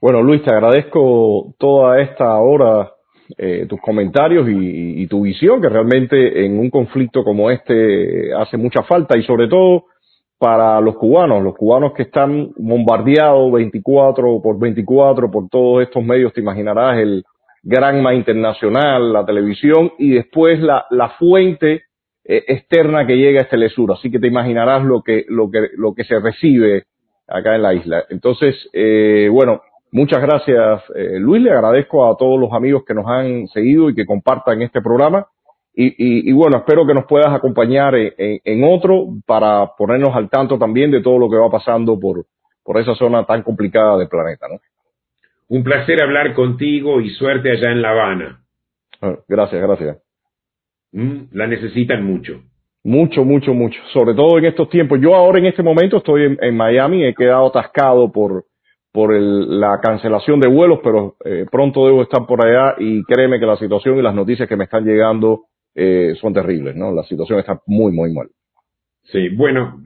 [0.00, 2.90] Bueno, Luis, te agradezco toda esta hora
[3.36, 8.82] eh, tus comentarios y, tu visión, que realmente en un conflicto como este hace mucha
[8.84, 9.89] falta y sobre todo
[10.40, 16.32] para los cubanos, los cubanos que están bombardeados 24 por 24 por todos estos medios,
[16.32, 17.24] te imaginarás el
[17.62, 21.82] Granma Internacional, la televisión y después la, la fuente
[22.24, 23.92] eh, externa que llega a este lesur.
[23.92, 26.84] Así que te imaginarás lo que, lo que, lo que se recibe
[27.28, 28.04] acá en la isla.
[28.08, 29.60] Entonces, eh, bueno,
[29.92, 31.42] muchas gracias, eh, Luis.
[31.42, 35.26] Le agradezco a todos los amigos que nos han seguido y que compartan este programa.
[35.72, 41.00] Y, bueno, espero que nos puedas acompañar en, otro para ponernos al tanto también de
[41.00, 42.26] todo lo que va pasando por,
[42.62, 44.46] por esa zona tan complicada del planeta.
[44.48, 44.58] ¿no?
[45.48, 48.40] Un placer hablar contigo y suerte allá en La Habana.
[49.00, 49.98] Ah, gracias, gracias.
[50.92, 52.42] Mm, la necesitan mucho.
[52.82, 53.80] Mucho, mucho, mucho.
[53.92, 55.00] Sobre todo en estos tiempos.
[55.00, 58.44] Yo ahora en este momento estoy en, Miami, he quedado atascado por,
[58.92, 63.46] por la cancelación de vuelos, pero eh, pronto debo estar por allá y créeme que
[63.46, 66.92] la situación y las noticias que me están llegando eh, son terribles, ¿no?
[66.92, 68.28] La situación está muy, muy mal.
[69.04, 69.82] Sí, bueno,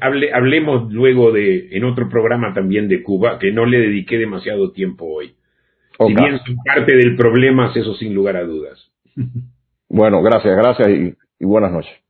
[0.00, 5.06] hablemos luego de, en otro programa también de Cuba, que no le dediqué demasiado tiempo
[5.06, 5.34] hoy.
[5.98, 8.90] Si bien son parte del problema, eso sin lugar a dudas.
[9.88, 10.88] Bueno, gracias, gracias
[11.38, 12.05] y buenas noches.